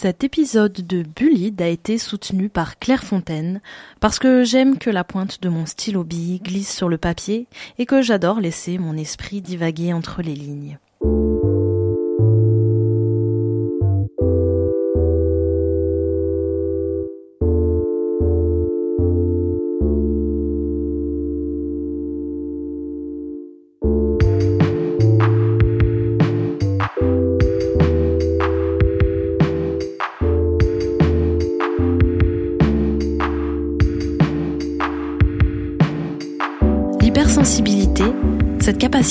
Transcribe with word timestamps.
Cet 0.00 0.22
épisode 0.22 0.86
de 0.86 1.02
Bullied 1.02 1.60
a 1.60 1.66
été 1.66 1.98
soutenu 1.98 2.48
par 2.48 2.78
Claire 2.78 3.02
Fontaine 3.02 3.60
parce 3.98 4.20
que 4.20 4.44
j'aime 4.44 4.78
que 4.78 4.90
la 4.90 5.02
pointe 5.02 5.42
de 5.42 5.48
mon 5.48 5.66
stylo 5.66 6.04
bille 6.04 6.38
glisse 6.38 6.72
sur 6.72 6.88
le 6.88 6.98
papier 6.98 7.48
et 7.80 7.84
que 7.84 8.00
j'adore 8.00 8.38
laisser 8.38 8.78
mon 8.78 8.96
esprit 8.96 9.40
divaguer 9.40 9.92
entre 9.92 10.22
les 10.22 10.36
lignes. 10.36 10.78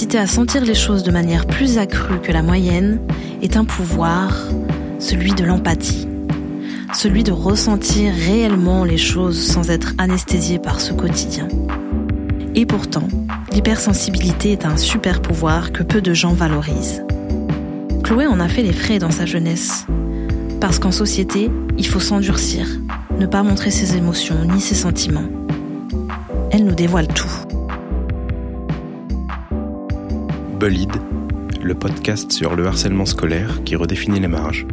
Capacité 0.08 0.18
à 0.20 0.28
sentir 0.28 0.64
les 0.64 0.74
choses 0.74 1.04
de 1.04 1.12
manière 1.12 1.46
plus 1.46 1.78
accrue 1.78 2.22
que 2.22 2.32
la 2.32 2.42
moyenne, 2.42 3.00
est 3.42 3.58
un 3.58 3.66
pouvoir, 3.66 4.32
celui 5.00 5.34
de 5.34 5.44
l'empathie. 5.44 6.08
Celui 6.94 7.24
de 7.24 7.34
ressentir 7.34 8.14
réellement 8.14 8.86
les 8.86 8.98
choses 8.98 9.38
sans 9.38 9.70
être 9.70 9.94
anesthésié 9.98 10.60
par 10.60 10.80
ce 10.80 10.94
quotidien. 10.94 11.50
Et 12.56 12.66
pourtant, 12.66 13.08
l'hypersensibilité 13.52 14.54
est 14.54 14.66
un 14.66 14.78
super 14.78 15.22
pouvoir 15.22 15.74
que 15.74 15.84
peu 15.84 16.00
de 16.00 16.14
gens 16.14 16.34
valorisent. 16.34 17.04
Chloé 18.04 18.28
en 18.28 18.40
a 18.40 18.48
fait 18.48 18.64
les 18.64 18.74
frais 18.74 19.00
dans 19.00 19.12
sa 19.12 19.26
jeunesse. 19.26 19.86
Parce 20.62 20.80
qu'en 20.80 20.92
société, 20.92 21.52
il 21.78 21.86
faut 21.86 22.00
s'endurcir, 22.00 22.66
ne 23.20 23.26
pas 23.26 23.44
montrer 23.44 23.72
ses 23.72 23.98
émotions 23.98 24.46
ni 24.46 24.62
ses 24.62 24.76
sentiments. 24.76 25.30
Elle 26.52 26.64
nous 26.64 26.76
dévoile 26.76 27.10
tout. 27.10 27.47
Bullied, 30.60 30.92
le 31.62 31.76
podcast 31.76 32.32
sur 32.32 32.56
le 32.56 32.66
harcèlement 32.66 33.06
scolaire 33.06 33.64
qui 33.64 33.76
redéfinit 33.76 34.20
les 34.20 34.28
marges. 34.28 34.66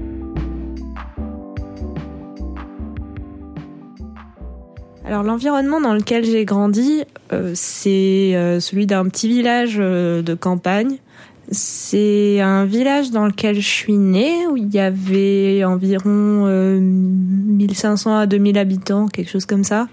Alors 5.04 5.22
l'environnement 5.22 5.82
dans 5.82 5.92
lequel 5.92 6.24
j'ai 6.24 6.46
grandi, 6.46 7.04
euh, 7.34 7.52
c'est 7.54 8.32
euh, 8.34 8.60
celui 8.60 8.86
d'un 8.86 9.04
petit 9.08 9.28
village 9.28 9.76
euh, 9.78 10.22
de 10.22 10.32
campagne. 10.32 10.96
C'est 11.50 12.40
un 12.40 12.64
village 12.64 13.10
dans 13.10 13.26
lequel 13.26 13.56
je 13.56 13.68
suis 13.68 13.98
née, 13.98 14.46
où 14.46 14.56
il 14.56 14.74
y 14.74 14.78
avait 14.78 15.64
environ 15.64 16.46
1500 16.80 18.16
à 18.16 18.26
2000 18.26 18.56
habitants, 18.56 19.08
quelque 19.08 19.30
chose 19.30 19.44
comme 19.44 19.64
ça. 19.64 19.88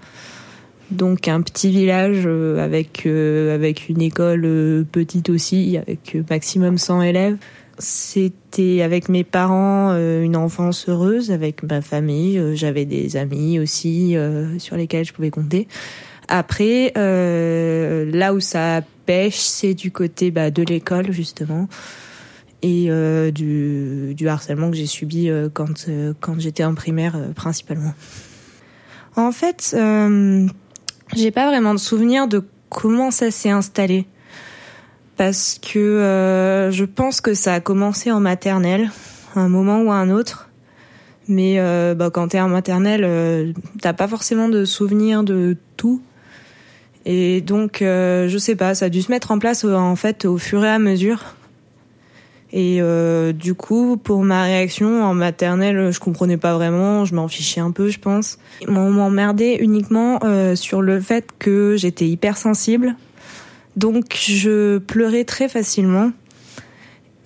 Donc 0.92 1.28
un 1.28 1.40
petit 1.42 1.70
village 1.70 2.26
avec 2.26 3.06
avec 3.06 3.88
une 3.88 4.02
école 4.02 4.86
petite 4.90 5.30
aussi, 5.30 5.76
avec 5.76 6.16
maximum 6.30 6.78
100 6.78 7.02
élèves. 7.02 7.36
C'était 7.78 8.82
avec 8.82 9.08
mes 9.08 9.24
parents 9.24 9.96
une 9.96 10.36
enfance 10.36 10.88
heureuse, 10.88 11.30
avec 11.30 11.62
ma 11.62 11.80
famille. 11.80 12.40
J'avais 12.54 12.84
des 12.84 13.16
amis 13.16 13.58
aussi 13.58 14.16
sur 14.58 14.76
lesquels 14.76 15.04
je 15.04 15.12
pouvais 15.12 15.30
compter. 15.30 15.66
Après, 16.28 16.92
euh, 16.96 18.10
là 18.10 18.32
où 18.32 18.40
ça 18.40 18.80
pêche, 19.04 19.36
c'est 19.36 19.74
du 19.74 19.90
côté 19.90 20.30
bah, 20.30 20.50
de 20.50 20.62
l'école 20.62 21.12
justement 21.12 21.68
et 22.62 22.86
euh, 22.88 23.30
du, 23.30 24.28
harcèlement 24.28 24.70
que 24.70 24.76
j'ai 24.76 24.86
subi 24.86 25.28
euh, 25.28 25.48
quand 25.52 25.90
quand 26.20 26.40
j'étais 26.40 26.64
en 26.64 26.74
primaire 26.74 27.18
principalement. 27.34 27.92
En 29.14 29.30
fait, 29.30 29.76
j'ai 31.14 31.30
pas 31.30 31.46
vraiment 31.46 31.74
de 31.74 31.78
souvenir 31.78 32.28
de 32.28 32.44
comment 32.68 33.10
ça 33.10 33.30
s'est 33.30 33.50
installé 33.50 34.06
parce 35.16 35.58
que 35.60 36.70
je 36.72 36.84
pense 36.84 37.20
que 37.20 37.34
ça 37.34 37.54
a 37.54 37.60
commencé 37.60 38.10
en 38.10 38.18
maternelle, 38.18 38.90
à 39.36 39.40
un 39.40 39.48
moment 39.48 39.82
ou 39.82 39.92
à 39.92 39.96
un 39.96 40.10
autre. 40.10 40.48
Mais 41.28 41.58
bah, 41.94 42.10
quand 42.10 42.28
t'es 42.28 42.40
en 42.40 42.48
maternelle, 42.48 43.54
t'as 43.80 43.92
pas 43.92 44.08
forcément 44.08 44.48
de 44.48 44.64
souvenir 44.64 45.22
de 45.22 45.56
tout. 45.76 46.02
Et 47.04 47.40
donc, 47.40 47.82
euh, 47.82 48.28
je 48.28 48.38
sais 48.38 48.54
pas, 48.54 48.74
ça 48.74 48.86
a 48.86 48.88
dû 48.88 49.02
se 49.02 49.10
mettre 49.10 49.30
en 49.30 49.38
place 49.38 49.64
euh, 49.64 49.74
en 49.74 49.96
fait 49.96 50.24
au 50.24 50.38
fur 50.38 50.64
et 50.64 50.68
à 50.68 50.78
mesure. 50.78 51.34
Et 52.52 52.82
euh, 52.82 53.32
du 53.32 53.54
coup, 53.54 53.96
pour 53.96 54.22
ma 54.24 54.44
réaction 54.44 55.02
en 55.02 55.14
maternelle, 55.14 55.90
je 55.90 55.98
comprenais 55.98 56.36
pas 56.36 56.54
vraiment, 56.54 57.06
je 57.06 57.14
m'en 57.14 57.26
fichais 57.26 57.60
un 57.60 57.70
peu, 57.70 57.88
je 57.88 57.98
pense. 57.98 58.38
On 58.68 58.90
m'emmerdait 58.90 59.56
uniquement 59.56 60.18
euh, 60.22 60.54
sur 60.54 60.82
le 60.82 61.00
fait 61.00 61.28
que 61.38 61.76
j'étais 61.78 62.06
hypersensible. 62.06 62.94
Donc, 63.76 64.14
je 64.20 64.76
pleurais 64.78 65.24
très 65.24 65.48
facilement. 65.48 66.12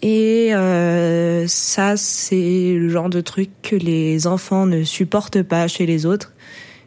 Et 0.02 0.54
euh, 0.54 1.48
ça, 1.48 1.96
c'est 1.96 2.74
le 2.78 2.88
genre 2.88 3.08
de 3.08 3.20
truc 3.20 3.50
que 3.62 3.74
les 3.74 4.28
enfants 4.28 4.66
ne 4.66 4.84
supportent 4.84 5.42
pas 5.42 5.66
chez 5.66 5.86
les 5.86 6.06
autres. 6.06 6.35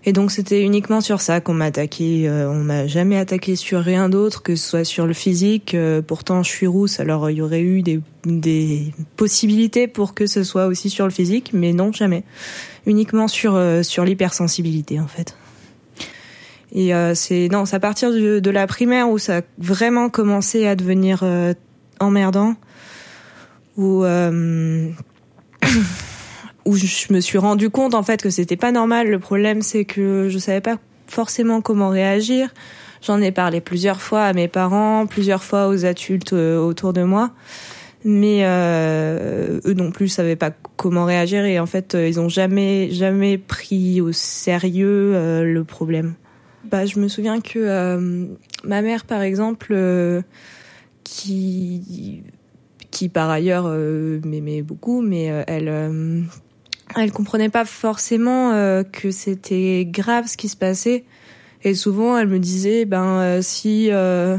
Et 0.09 0.11
donc 0.11 0.31
c'était 0.31 0.63
uniquement 0.63 1.01
sur 1.01 1.21
ça 1.21 1.39
qu'on 1.39 1.53
m'a 1.53 1.65
attaqué. 1.65 2.27
Euh, 2.27 2.49
on 2.49 2.63
m'a 2.63 2.87
jamais 2.87 3.15
attaqué 3.15 3.55
sur 3.55 3.79
rien 3.79 4.09
d'autre, 4.09 4.41
que 4.41 4.55
ce 4.55 4.67
soit 4.67 4.83
sur 4.83 5.05
le 5.05 5.13
physique. 5.13 5.75
Euh, 5.75 6.01
pourtant 6.01 6.41
je 6.41 6.49
suis 6.49 6.65
rousse, 6.65 6.99
alors 6.99 7.29
il 7.29 7.37
y 7.37 7.41
aurait 7.43 7.61
eu 7.61 7.83
des, 7.83 8.91
possibilités 9.17 9.87
pour 9.87 10.15
que 10.15 10.25
ce 10.25 10.43
soit 10.43 10.65
aussi 10.65 10.89
sur 10.89 11.05
le 11.05 11.11
physique, 11.11 11.51
mais 11.53 11.73
non 11.73 11.91
jamais. 11.91 12.23
Uniquement 12.87 13.27
sur 13.27 13.53
euh, 13.53 13.83
sur 13.83 14.03
l'hypersensibilité 14.03 14.99
en 14.99 15.05
fait. 15.05 15.35
Et 16.71 16.91
c'est 17.13 17.47
non, 17.51 17.65
c'est 17.65 17.75
à 17.75 17.79
partir 17.79 18.11
de, 18.11 18.49
la 18.49 18.65
primaire 18.65 19.09
où 19.09 19.19
ça 19.19 19.37
a 19.37 19.41
vraiment 19.59 20.09
commencé 20.09 20.65
à 20.65 20.75
devenir 20.75 21.23
emmerdant. 21.99 22.55
Où 23.77 24.03
où 26.65 26.75
je 26.75 27.13
me 27.13 27.19
suis 27.19 27.37
rendu 27.37 27.69
compte 27.69 27.93
en 27.93 28.03
fait 28.03 28.21
que 28.21 28.29
c'était 28.29 28.57
pas 28.57 28.71
normal. 28.71 29.09
Le 29.09 29.19
problème 29.19 29.61
c'est 29.61 29.85
que 29.85 30.27
je 30.29 30.37
savais 30.37 30.61
pas 30.61 30.77
forcément 31.07 31.61
comment 31.61 31.89
réagir. 31.89 32.53
J'en 33.01 33.21
ai 33.21 33.31
parlé 33.31 33.61
plusieurs 33.61 34.01
fois 34.01 34.23
à 34.23 34.33
mes 34.33 34.47
parents, 34.47 35.05
plusieurs 35.07 35.43
fois 35.43 35.67
aux 35.67 35.85
adultes 35.85 36.33
euh, 36.33 36.59
autour 36.59 36.91
de 36.91 37.03
moi, 37.03 37.31
mais 38.03 38.41
euh, 38.43 39.59
eux 39.65 39.73
non 39.73 39.91
plus 39.91 40.07
savaient 40.07 40.35
pas 40.35 40.51
comment 40.77 41.05
réagir 41.05 41.45
et 41.45 41.59
en 41.59 41.65
fait 41.65 41.95
euh, 41.95 42.07
ils 42.07 42.19
ont 42.19 42.29
jamais 42.29 42.89
jamais 42.91 43.37
pris 43.37 44.01
au 44.01 44.11
sérieux 44.11 45.13
euh, 45.15 45.43
le 45.43 45.63
problème. 45.63 46.13
Bah 46.69 46.85
je 46.85 46.99
me 46.99 47.07
souviens 47.07 47.41
que 47.41 48.27
ma 48.63 48.81
mère 48.81 49.05
par 49.05 49.21
exemple 49.21 49.73
qui 51.03 52.23
qui 52.91 53.07
par 53.09 53.29
ailleurs 53.29 53.69
m'aimait 53.69 54.61
beaucoup, 54.61 55.01
mais 55.01 55.31
elle 55.47 56.27
elle 56.97 57.11
comprenait 57.11 57.49
pas 57.49 57.65
forcément 57.65 58.51
euh, 58.51 58.83
que 58.83 59.11
c'était 59.11 59.85
grave 59.85 60.27
ce 60.27 60.37
qui 60.37 60.49
se 60.49 60.57
passait 60.57 61.05
et 61.63 61.73
souvent 61.73 62.17
elle 62.17 62.27
me 62.27 62.39
disait 62.39 62.85
ben 62.85 63.19
euh, 63.19 63.41
si 63.41 63.89
euh, 63.91 64.37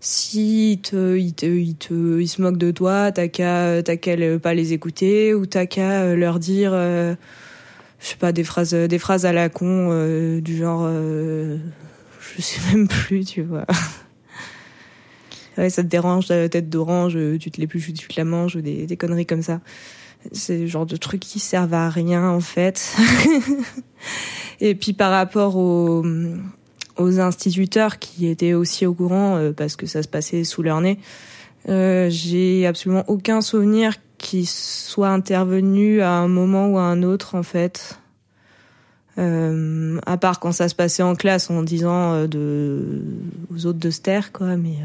si 0.00 0.72
il 0.72 0.80
te, 0.80 1.16
il 1.16 1.32
te, 1.34 1.46
il 1.46 1.74
te, 1.74 2.20
il 2.20 2.28
se 2.28 2.40
moque 2.40 2.58
de 2.58 2.70
toi, 2.70 3.10
t'as 3.10 3.26
qu'à, 3.26 3.82
t'as 3.82 3.96
qu'à 3.96 4.14
pas 4.38 4.54
les 4.54 4.72
écouter 4.72 5.34
ou 5.34 5.46
t'as 5.46 5.66
qu'à 5.66 6.14
leur 6.14 6.38
dire, 6.38 6.70
je 6.72 7.16
sais 7.98 8.16
pas, 8.16 8.30
des 8.30 8.44
phrases, 8.44 8.72
des 8.72 8.98
phrases 9.00 9.26
à 9.26 9.32
la 9.32 9.48
con 9.48 9.88
du 10.38 10.56
genre, 10.56 10.86
je 10.86 12.40
sais 12.40 12.60
même 12.70 12.86
plus, 12.86 13.24
tu 13.24 13.42
vois. 13.42 13.64
ouais, 15.58 15.70
ça 15.70 15.82
te 15.82 15.88
dérange 15.88 16.28
ta 16.28 16.48
tête 16.48 16.68
d'orange, 16.68 17.18
tu 17.40 17.50
te 17.50 17.60
l'épluches, 17.60 17.92
tu 17.92 18.06
te 18.06 18.14
la 18.16 18.24
manges, 18.24 18.54
ou 18.54 18.60
des, 18.60 18.86
des 18.86 18.96
conneries 18.96 19.26
comme 19.26 19.42
ça. 19.42 19.60
C'est 20.32 20.58
le 20.58 20.66
genre 20.66 20.86
de 20.86 20.96
trucs 20.96 21.20
qui 21.20 21.38
servent 21.38 21.74
à 21.74 21.88
rien 21.88 22.28
en 22.28 22.40
fait. 22.40 22.96
et 24.60 24.74
puis 24.74 24.92
par 24.92 25.10
rapport 25.10 25.56
aux, 25.56 26.04
aux 26.96 27.20
instituteurs 27.20 27.98
qui 27.98 28.26
étaient 28.26 28.54
aussi 28.54 28.86
au 28.86 28.94
courant 28.94 29.36
euh, 29.36 29.52
parce 29.52 29.76
que 29.76 29.86
ça 29.86 30.02
se 30.02 30.08
passait 30.08 30.44
sous 30.44 30.62
leur 30.62 30.80
nez, 30.80 30.98
euh, 31.68 32.08
j'ai 32.10 32.66
absolument 32.66 33.04
aucun 33.08 33.40
souvenir 33.40 33.94
qui 34.18 34.46
soit 34.46 35.10
intervenu 35.10 36.00
à 36.00 36.12
un 36.12 36.28
moment 36.28 36.68
ou 36.68 36.78
à 36.78 36.82
un 36.82 37.02
autre 37.02 37.34
en 37.34 37.42
fait. 37.42 37.98
Euh, 39.18 39.98
à 40.04 40.18
part 40.18 40.40
quand 40.40 40.52
ça 40.52 40.68
se 40.68 40.74
passait 40.74 41.02
en 41.02 41.14
classe 41.14 41.48
en 41.48 41.62
disant 41.62 42.24
aux 42.24 43.66
autres 43.66 43.78
de 43.78 43.90
se 43.90 44.00
taire 44.00 44.30
quoi. 44.32 44.56
Mais 44.56 44.76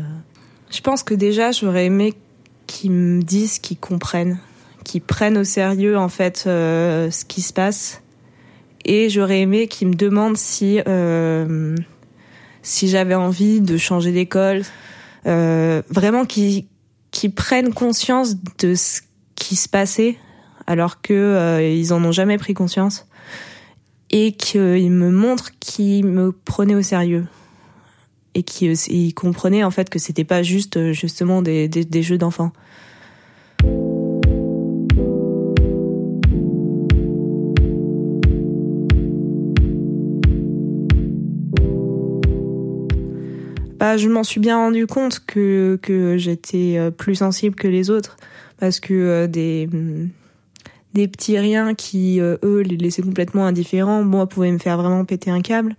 je 0.69 0.81
pense 0.81 1.03
que 1.03 1.13
déjà 1.13 1.51
j'aurais 1.51 1.85
aimé 1.85 2.13
qu'ils 2.65 2.91
me 2.91 3.21
disent 3.21 3.59
qu'ils 3.59 3.77
comprennent 3.77 4.39
qui 4.83 4.99
prennent 4.99 5.37
au 5.37 5.43
sérieux 5.43 5.97
en 5.97 6.09
fait 6.09 6.45
euh, 6.47 7.11
ce 7.11 7.25
qui 7.25 7.41
se 7.41 7.53
passe. 7.53 8.01
Et 8.83 9.09
j'aurais 9.09 9.41
aimé 9.41 9.67
qu'ils 9.67 9.89
me 9.89 9.93
demandent 9.93 10.37
si 10.37 10.79
euh, 10.87 11.75
si 12.63 12.87
j'avais 12.87 13.15
envie 13.15 13.61
de 13.61 13.77
changer 13.77 14.11
d'école, 14.11 14.63
euh, 15.27 15.81
vraiment 15.89 16.25
qu'ils 16.25 16.65
qui 17.11 17.29
prennent 17.29 17.73
conscience 17.73 18.35
de 18.59 18.73
ce 18.73 19.01
qui 19.35 19.55
se 19.55 19.67
passait 19.67 20.17
alors 20.65 21.01
que 21.01 21.59
ils 21.61 21.93
en 21.93 22.03
ont 22.05 22.11
jamais 22.11 22.37
pris 22.37 22.53
conscience 22.53 23.07
et 24.09 24.31
qu'ils 24.31 24.91
me 24.91 25.09
montrent 25.09 25.51
qu'ils 25.59 26.05
me 26.05 26.31
prenaient 26.31 26.75
au 26.75 26.81
sérieux 26.81 27.25
et 28.33 28.43
qu'ils 28.43 29.13
comprenaient 29.13 29.63
en 29.63 29.71
fait 29.71 29.89
que 29.89 29.99
c'était 29.99 30.23
pas 30.23 30.41
juste 30.41 30.93
justement 30.93 31.41
des, 31.41 31.67
des, 31.67 31.83
des 31.83 32.03
jeux 32.03 32.17
d'enfants. 32.17 32.53
Bah, 43.91 43.97
je 43.97 44.07
m'en 44.07 44.23
suis 44.23 44.39
bien 44.39 44.55
rendu 44.55 44.87
compte 44.87 45.19
que, 45.19 45.77
j'étais 46.15 46.75
euh, 46.77 46.91
plus 46.91 47.15
sensible 47.15 47.57
que 47.57 47.67
les 47.67 47.89
autres 47.89 48.15
parce 48.57 48.79
que 48.79 48.93
euh, 48.93 49.27
des 49.27 49.67
mm, 49.67 50.07
des 50.93 51.09
petits 51.09 51.37
riens 51.37 51.73
qui 51.73 52.21
euh, 52.21 52.37
eux 52.41 52.61
les 52.61 52.77
laissaient 52.77 53.01
complètement 53.01 53.45
indifférents, 53.45 54.01
moi 54.01 54.29
pouvaient 54.29 54.53
me 54.53 54.59
faire 54.59 54.77
vraiment 54.77 55.03
péter 55.03 55.29
un 55.29 55.41
câble. 55.41 55.75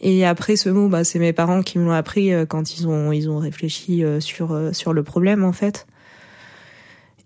Et 0.00 0.24
après 0.24 0.56
ce 0.56 0.70
mot, 0.70 0.88
bah, 0.88 1.04
c'est 1.04 1.18
mes 1.18 1.34
parents 1.34 1.60
qui 1.60 1.78
me 1.78 1.84
l'ont 1.84 1.92
appris 1.92 2.32
quand 2.48 2.78
ils 2.78 2.88
ont 2.88 3.38
réfléchi 3.38 4.02
sur 4.20 4.94
le 4.94 5.02
problème 5.02 5.44
en 5.44 5.52
fait. 5.52 5.86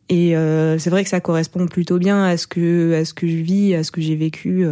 Et 0.09 0.35
c'est 0.79 0.91
vrai 0.91 1.05
que 1.05 1.11
ça 1.11 1.21
correspond 1.21 1.69
plutôt 1.69 1.99
bien 1.99 2.25
à 2.25 2.37
ce 2.37 2.49
que 2.49 3.05
je 3.23 3.27
vis, 3.27 3.77
à 3.77 3.85
ce 3.85 3.93
que 3.93 4.01
j'ai 4.01 4.17
vécu 4.17 4.67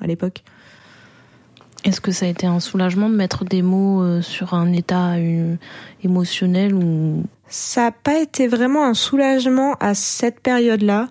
à 0.00 0.06
l'époque. 0.06 0.44
Est-ce 1.84 2.00
que 2.00 2.12
ça 2.12 2.26
a 2.26 2.28
été 2.28 2.46
un 2.46 2.60
soulagement 2.60 3.10
de 3.10 3.16
mettre 3.16 3.44
des 3.44 3.62
mots 3.62 4.02
euh, 4.02 4.22
sur 4.22 4.54
un 4.54 4.72
état 4.72 5.14
euh, 5.14 5.56
émotionnel 6.04 6.74
ou? 6.74 7.24
Ça 7.48 7.82
n'a 7.82 7.92
pas 7.92 8.20
été 8.20 8.46
vraiment 8.46 8.86
un 8.86 8.94
soulagement 8.94 9.74
à 9.80 9.94
cette 9.94 10.40
période-là 10.40 11.08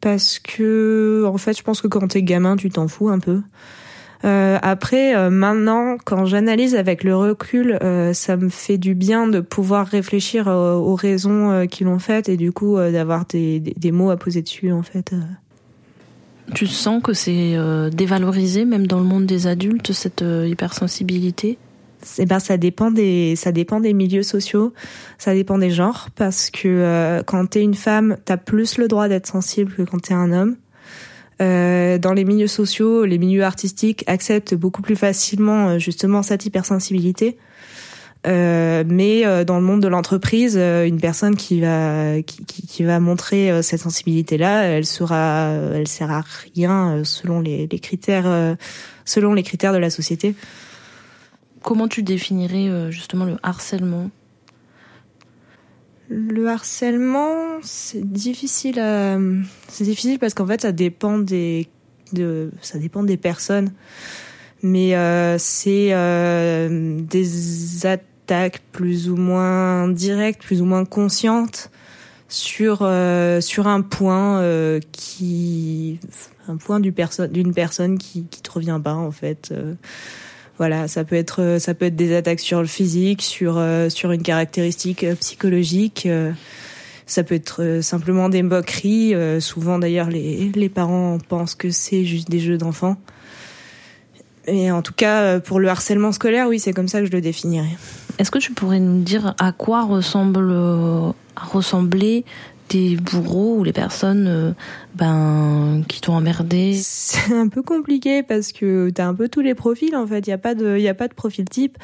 parce 0.00 0.40
que 0.40 1.24
en 1.26 1.38
fait, 1.38 1.56
je 1.56 1.62
pense 1.62 1.80
que 1.80 1.86
quand 1.86 2.08
t'es 2.08 2.22
gamin, 2.22 2.56
tu 2.56 2.68
t'en 2.68 2.88
fous 2.88 3.08
un 3.08 3.20
peu. 3.20 3.42
Euh, 4.24 4.58
après, 4.60 5.16
euh, 5.16 5.30
maintenant, 5.30 5.96
quand 6.04 6.26
j'analyse 6.26 6.74
avec 6.74 7.04
le 7.04 7.16
recul, 7.16 7.78
ça 8.12 8.36
me 8.36 8.48
fait 8.48 8.78
du 8.78 8.94
bien 8.94 9.28
de 9.28 9.40
pouvoir 9.40 9.86
réfléchir 9.86 10.48
aux 10.48 10.96
raisons 10.96 11.66
qui 11.68 11.84
l'ont 11.84 12.00
fait 12.00 12.28
et 12.28 12.36
du 12.36 12.50
coup 12.52 12.76
d'avoir 12.76 13.24
des, 13.26 13.60
des, 13.60 13.92
mots 13.92 14.10
à 14.10 14.16
poser 14.16 14.42
dessus 14.42 14.72
en 14.72 14.82
fait. 14.82 15.14
Tu 16.54 16.66
sens 16.66 17.02
que 17.02 17.12
c'est 17.12 17.56
euh, 17.56 17.88
dévalorisé 17.88 18.64
même 18.64 18.86
dans 18.86 18.98
le 18.98 19.04
monde 19.04 19.26
des 19.26 19.46
adultes 19.46 19.92
cette 19.92 20.22
euh, 20.22 20.46
hypersensibilité? 20.48 21.58
Eh 22.18 22.26
ben 22.26 22.40
ça 22.40 22.56
dépend 22.56 22.90
des 22.90 23.36
ça 23.36 23.52
dépend 23.52 23.78
des 23.78 23.92
milieux 23.92 24.24
sociaux, 24.24 24.72
ça 25.18 25.34
dépend 25.34 25.56
des 25.56 25.70
genres 25.70 26.08
parce 26.16 26.50
que 26.50 26.66
euh, 26.66 27.22
quand 27.22 27.46
t'es 27.46 27.62
une 27.62 27.74
femme, 27.74 28.16
t'as 28.24 28.36
plus 28.36 28.76
le 28.76 28.88
droit 28.88 29.08
d'être 29.08 29.28
sensible 29.28 29.72
que 29.72 29.82
quand 29.82 30.00
t'es 30.00 30.14
un 30.14 30.32
homme. 30.32 30.56
Euh, 31.40 31.98
dans 31.98 32.12
les 32.12 32.24
milieux 32.24 32.48
sociaux, 32.48 33.04
les 33.04 33.18
milieux 33.18 33.44
artistiques 33.44 34.04
acceptent 34.08 34.54
beaucoup 34.54 34.82
plus 34.82 34.96
facilement 34.96 35.78
justement 35.78 36.22
cette 36.22 36.44
hypersensibilité. 36.44 37.36
Euh, 38.26 38.84
mais 38.86 39.26
euh, 39.26 39.44
dans 39.44 39.58
le 39.58 39.64
monde 39.64 39.80
de 39.80 39.88
l'entreprise, 39.88 40.54
euh, 40.56 40.86
une 40.86 41.00
personne 41.00 41.34
qui 41.34 41.60
va 41.60 42.22
qui, 42.22 42.44
qui 42.44 42.84
va 42.84 43.00
montrer 43.00 43.62
cette 43.62 43.80
sensibilité-là, 43.80 44.62
elle 44.64 44.86
sera, 44.86 45.48
elle 45.74 45.88
sert 45.88 46.10
à 46.10 46.22
rien 46.54 47.02
selon 47.04 47.40
les, 47.40 47.66
les 47.66 47.78
critères, 47.78 48.56
selon 49.04 49.34
les 49.34 49.42
critères 49.42 49.72
de 49.72 49.78
la 49.78 49.90
société. 49.90 50.34
Comment 51.62 51.88
tu 51.88 52.02
définirais 52.02 52.90
justement 52.90 53.24
le 53.24 53.36
harcèlement? 53.42 54.10
Le 56.08 56.48
harcèlement, 56.48 57.58
c'est 57.62 58.04
difficile 58.04 58.78
à, 58.78 59.18
c'est 59.68 59.84
difficile 59.84 60.18
parce 60.18 60.34
qu'en 60.34 60.46
fait, 60.46 60.60
ça 60.60 60.72
dépend 60.72 61.18
des, 61.18 61.68
de, 62.12 62.50
ça 62.60 62.78
dépend 62.78 63.02
des 63.02 63.16
personnes 63.16 63.72
mais 64.62 64.94
euh, 64.94 65.36
c'est 65.38 65.88
euh, 65.90 67.00
des 67.00 67.86
attaques 67.86 68.06
plus 68.72 69.10
ou 69.10 69.16
moins 69.16 69.88
directe, 69.88 70.42
plus 70.42 70.62
ou 70.62 70.64
moins 70.64 70.84
consciente 70.84 71.70
sur 72.32 72.78
euh, 72.80 73.42
sur 73.42 73.66
un 73.66 73.82
point 73.82 74.40
euh, 74.40 74.80
qui 74.90 76.00
un 76.48 76.56
point 76.56 76.80
d'une 76.80 76.94
personne 77.52 77.98
qui 77.98 78.24
qui 78.24 78.40
te 78.40 78.50
revient 78.50 78.80
pas 78.82 78.94
en 78.94 79.10
fait 79.10 79.50
euh, 79.52 79.74
voilà 80.56 80.88
ça 80.88 81.04
peut 81.04 81.16
être 81.16 81.58
ça 81.60 81.74
peut 81.74 81.84
être 81.86 81.96
des 81.96 82.16
attaques 82.16 82.40
sur 82.40 82.62
le 82.62 82.66
physique 82.66 83.20
sur 83.20 83.62
sur 83.90 84.12
une 84.12 84.22
caractéristique 84.22 85.04
psychologique 85.20 86.08
ça 87.04 87.22
peut 87.22 87.34
être 87.34 87.80
simplement 87.82 88.30
des 88.30 88.42
moqueries 88.42 89.14
souvent 89.40 89.78
d'ailleurs 89.78 90.08
les 90.08 90.50
les 90.54 90.68
parents 90.70 91.18
pensent 91.28 91.54
que 91.54 91.70
c'est 91.70 92.04
juste 92.04 92.30
des 92.30 92.40
jeux 92.40 92.56
d'enfants. 92.56 92.96
Et 94.46 94.72
en 94.72 94.82
tout 94.82 94.94
cas 94.94 95.38
pour 95.38 95.60
le 95.60 95.68
harcèlement 95.68 96.12
scolaire 96.12 96.48
oui 96.48 96.58
c'est 96.58 96.72
comme 96.72 96.88
ça 96.88 97.00
que 97.00 97.06
je 97.06 97.12
le 97.12 97.20
définirais 97.20 97.76
est-ce 98.18 98.30
que 98.30 98.38
tu 98.38 98.52
pourrais 98.52 98.80
nous 98.80 99.02
dire 99.02 99.34
à 99.38 99.52
quoi 99.52 99.84
ressemble 99.84 100.52
à 101.36 101.44
ressembler 101.44 102.24
tes 102.68 102.96
bourreaux 102.96 103.58
ou 103.58 103.64
les 103.64 103.72
personnes 103.72 104.26
euh, 104.28 104.52
ben 104.94 105.82
qui 105.88 106.00
t'ont 106.00 106.14
emmerdé? 106.14 106.72
C'est 106.74 107.34
un 107.34 107.48
peu 107.48 107.62
compliqué 107.62 108.22
parce 108.22 108.52
que 108.52 108.90
t'as 108.90 109.06
un 109.06 109.14
peu 109.14 109.28
tous 109.28 109.40
les 109.40 109.54
profils 109.54 109.94
en 109.96 110.06
fait. 110.06 110.26
Il 110.26 110.30
y 110.30 110.32
a 110.32 110.38
pas 110.38 110.54
de 110.54 110.78
y 110.78 110.88
a 110.88 110.94
pas 110.94 111.08
de 111.08 111.14
profil 111.14 111.44
type. 111.46 111.78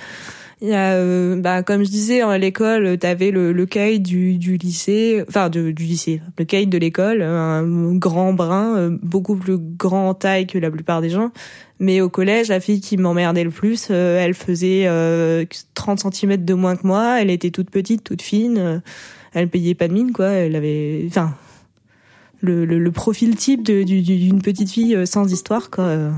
Il 0.60 0.68
y 0.68 0.74
a, 0.74 0.94
euh, 0.94 1.36
bah, 1.36 1.62
comme 1.62 1.84
je 1.84 1.88
disais, 1.88 2.20
à 2.20 2.36
l'école, 2.36 2.98
t'avais 2.98 3.30
le, 3.30 3.52
le 3.52 3.66
cahier 3.66 4.00
du, 4.00 4.38
du 4.38 4.56
lycée, 4.56 5.22
enfin 5.28 5.50
du 5.50 5.72
lycée, 5.72 6.20
le 6.36 6.44
cahier 6.44 6.66
de 6.66 6.78
l'école, 6.78 7.22
un 7.22 7.94
grand 7.94 8.32
brun, 8.32 8.76
euh, 8.76 8.98
beaucoup 9.00 9.36
plus 9.36 9.56
grand 9.56 10.14
taille 10.14 10.48
que 10.48 10.58
la 10.58 10.72
plupart 10.72 11.00
des 11.00 11.10
gens. 11.10 11.30
Mais 11.80 12.00
au 12.00 12.08
collège, 12.08 12.48
la 12.48 12.60
fille 12.60 12.80
qui 12.80 12.96
m'emmerdait 12.96 13.44
le 13.44 13.50
plus, 13.50 13.88
euh, 13.90 14.18
elle 14.18 14.34
faisait 14.34 14.88
30 15.74 16.12
cm 16.12 16.44
de 16.44 16.54
moins 16.54 16.76
que 16.76 16.86
moi, 16.86 17.20
elle 17.20 17.30
était 17.30 17.50
toute 17.50 17.70
petite, 17.70 18.02
toute 18.04 18.22
fine, 18.22 18.82
elle 19.32 19.48
payait 19.48 19.74
pas 19.74 19.88
de 19.88 19.92
mine, 19.92 20.12
quoi. 20.12 20.28
Elle 20.28 20.56
avait, 20.56 21.04
enfin, 21.06 21.34
le, 22.40 22.64
le, 22.64 22.78
le 22.78 22.90
profil 22.90 23.36
type 23.36 23.62
d'une 23.62 24.42
petite 24.42 24.70
fille 24.70 25.06
sans 25.06 25.32
histoire, 25.32 25.70
quoi. 25.70 26.10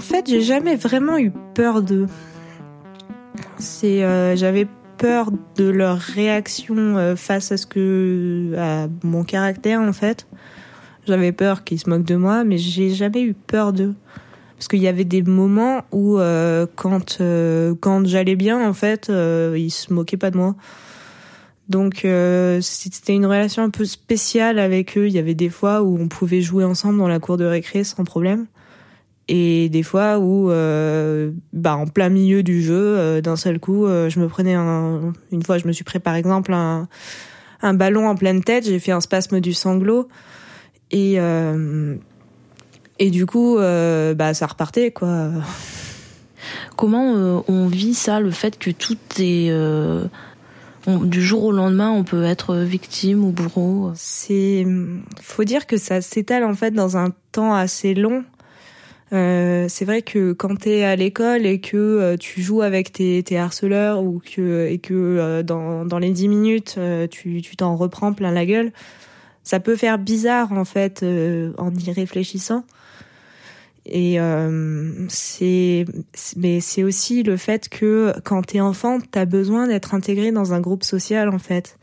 En 0.00 0.02
fait, 0.02 0.30
j'ai 0.30 0.40
jamais 0.40 0.76
vraiment 0.76 1.18
eu 1.18 1.30
peur 1.52 1.82
d'eux. 1.82 2.06
C'est, 3.58 4.02
euh, 4.02 4.34
j'avais 4.34 4.66
peur 4.96 5.30
de 5.56 5.68
leur 5.68 5.98
réaction 5.98 6.96
euh, 6.96 7.16
face 7.16 7.52
à 7.52 7.58
ce 7.58 7.66
que, 7.66 8.54
à 8.56 8.88
mon 9.02 9.24
caractère 9.24 9.82
en 9.82 9.92
fait. 9.92 10.26
J'avais 11.06 11.32
peur 11.32 11.64
qu'ils 11.64 11.80
se 11.80 11.90
moquent 11.90 12.06
de 12.06 12.16
moi, 12.16 12.44
mais 12.44 12.56
j'ai 12.56 12.88
jamais 12.88 13.20
eu 13.20 13.34
peur 13.34 13.74
d'eux. 13.74 13.94
Parce 14.56 14.68
qu'il 14.68 14.78
y 14.78 14.88
avait 14.88 15.04
des 15.04 15.20
moments 15.20 15.82
où, 15.92 16.18
euh, 16.18 16.64
quand 16.76 17.18
quand 17.80 18.06
j'allais 18.06 18.36
bien, 18.36 18.66
en 18.66 18.72
fait, 18.72 19.12
ils 19.54 19.70
se 19.70 19.92
moquaient 19.92 20.16
pas 20.16 20.30
de 20.30 20.38
moi. 20.38 20.56
Donc 21.68 22.06
c'était 22.62 23.12
une 23.12 23.26
relation 23.26 23.62
un 23.62 23.70
peu 23.70 23.84
spéciale 23.84 24.58
avec 24.60 24.96
eux. 24.96 25.08
Il 25.08 25.12
y 25.12 25.18
avait 25.18 25.34
des 25.34 25.50
fois 25.50 25.82
où 25.82 25.98
on 26.00 26.08
pouvait 26.08 26.40
jouer 26.40 26.64
ensemble 26.64 26.96
dans 26.96 27.08
la 27.08 27.18
cour 27.18 27.36
de 27.36 27.44
récré 27.44 27.84
sans 27.84 28.04
problème 28.04 28.46
et 29.30 29.68
des 29.68 29.84
fois 29.84 30.18
où 30.18 30.50
euh, 30.50 31.30
bah 31.52 31.76
en 31.76 31.86
plein 31.86 32.08
milieu 32.08 32.42
du 32.42 32.62
jeu 32.62 32.74
euh, 32.74 33.20
d'un 33.20 33.36
seul 33.36 33.60
coup 33.60 33.86
euh, 33.86 34.10
je 34.10 34.18
me 34.18 34.26
prenais 34.26 34.54
un 34.54 35.12
une 35.30 35.44
fois 35.44 35.56
je 35.56 35.68
me 35.68 35.72
suis 35.72 35.84
pris 35.84 36.00
par 36.00 36.16
exemple 36.16 36.52
un 36.52 36.88
un 37.62 37.72
ballon 37.72 38.08
en 38.08 38.16
pleine 38.16 38.42
tête 38.42 38.66
j'ai 38.66 38.80
fait 38.80 38.90
un 38.90 39.00
spasme 39.00 39.40
du 39.40 39.54
sanglot 39.54 40.08
et 40.90 41.18
et 42.98 43.10
du 43.10 43.26
coup 43.26 43.58
bah 43.58 44.34
ça 44.34 44.46
repartait 44.46 44.90
quoi 44.90 45.28
comment 46.76 47.44
on 47.46 47.66
vit 47.68 47.94
ça 47.94 48.18
le 48.18 48.32
fait 48.32 48.58
que 48.58 48.70
tout 48.70 48.98
est 49.20 49.52
du 50.86 51.22
jour 51.22 51.44
au 51.44 51.52
lendemain, 51.52 51.90
on 51.90 52.04
peut 52.04 52.24
être 52.24 52.56
victime 52.56 53.22
ou 53.22 53.30
bourreau? 53.30 53.92
C'est, 53.94 54.66
faut 55.20 55.44
dire 55.44 55.66
que 55.66 55.76
ça 55.76 56.00
s'étale 56.00 56.42
en 56.42 56.54
fait 56.54 56.70
dans 56.70 56.96
un 56.96 57.12
temps 57.32 57.54
assez 57.54 57.94
long. 57.94 58.24
Euh, 59.12 59.66
c'est 59.68 59.84
vrai 59.84 60.02
que 60.02 60.32
quand 60.32 60.54
t'es 60.56 60.84
à 60.84 60.94
l'école 60.94 61.44
et 61.44 61.60
que 61.60 61.76
euh, 61.76 62.16
tu 62.16 62.42
joues 62.42 62.62
avec 62.62 62.92
tes, 62.92 63.24
harceleurs 63.36 64.02
ou 64.02 64.20
que 64.20 64.68
et 64.68 64.78
que 64.78 64.94
euh, 64.94 65.42
dans, 65.42 65.98
les 65.98 66.10
dix 66.10 66.28
minutes 66.28 66.78
tu 67.10 67.42
tu 67.42 67.56
t'en 67.56 67.76
reprends 67.76 68.12
plein 68.12 68.30
la 68.30 68.46
gueule, 68.46 68.72
ça 69.42 69.58
peut 69.58 69.76
faire 69.76 69.98
bizarre 69.98 70.52
en 70.52 70.64
fait 70.64 71.04
en 71.58 71.74
y 71.74 71.92
réfléchissant. 71.92 72.64
Et 73.86 74.18
c'est 75.08 75.84
mais 76.36 76.60
c'est 76.60 76.84
aussi 76.84 77.22
le 77.22 77.36
fait 77.36 77.68
que 77.68 78.12
quand 78.24 78.42
t'es 78.42 78.60
enfant, 78.60 78.98
t'as 79.10 79.24
besoin 79.24 79.66
d'être 79.66 79.94
intégré 79.94 80.30
dans 80.32 80.52
un 80.52 80.60
groupe 80.60 80.84
social 80.84 81.28
en 81.28 81.38
fait. 81.38 81.78